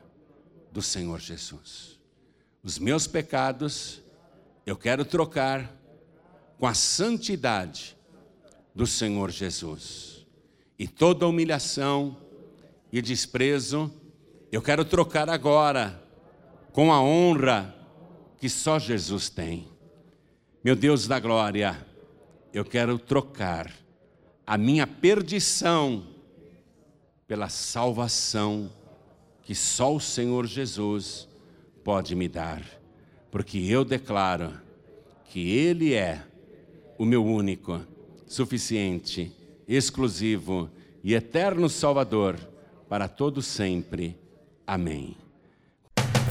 do 0.72 0.80
Senhor 0.80 1.20
Jesus. 1.20 1.99
Os 2.62 2.78
meus 2.78 3.06
pecados 3.06 4.02
eu 4.66 4.76
quero 4.76 5.04
trocar 5.04 5.74
com 6.58 6.66
a 6.66 6.74
santidade 6.74 7.96
do 8.74 8.86
Senhor 8.86 9.30
Jesus. 9.30 10.26
E 10.78 10.86
toda 10.86 11.26
humilhação 11.26 12.16
e 12.92 13.00
desprezo 13.00 13.90
eu 14.52 14.60
quero 14.60 14.84
trocar 14.84 15.30
agora 15.30 16.02
com 16.72 16.92
a 16.92 17.00
honra 17.00 17.74
que 18.38 18.48
só 18.48 18.78
Jesus 18.78 19.30
tem. 19.30 19.68
Meu 20.62 20.76
Deus 20.76 21.06
da 21.06 21.18
glória, 21.18 21.86
eu 22.52 22.64
quero 22.64 22.98
trocar 22.98 23.72
a 24.46 24.58
minha 24.58 24.86
perdição 24.86 26.06
pela 27.26 27.48
salvação 27.48 28.70
que 29.42 29.54
só 29.54 29.94
o 29.94 30.00
Senhor 30.00 30.46
Jesus 30.46 31.29
pode 31.90 32.14
me 32.14 32.28
dar, 32.28 32.62
porque 33.32 33.58
eu 33.58 33.84
declaro 33.84 34.52
que 35.24 35.50
Ele 35.50 35.92
é 35.92 36.22
o 36.96 37.04
meu 37.04 37.26
único, 37.26 37.80
suficiente, 38.28 39.32
exclusivo 39.66 40.70
e 41.02 41.14
eterno 41.14 41.68
Salvador 41.68 42.38
para 42.88 43.08
todo 43.08 43.42
sempre. 43.42 44.16
Amém. 44.64 45.16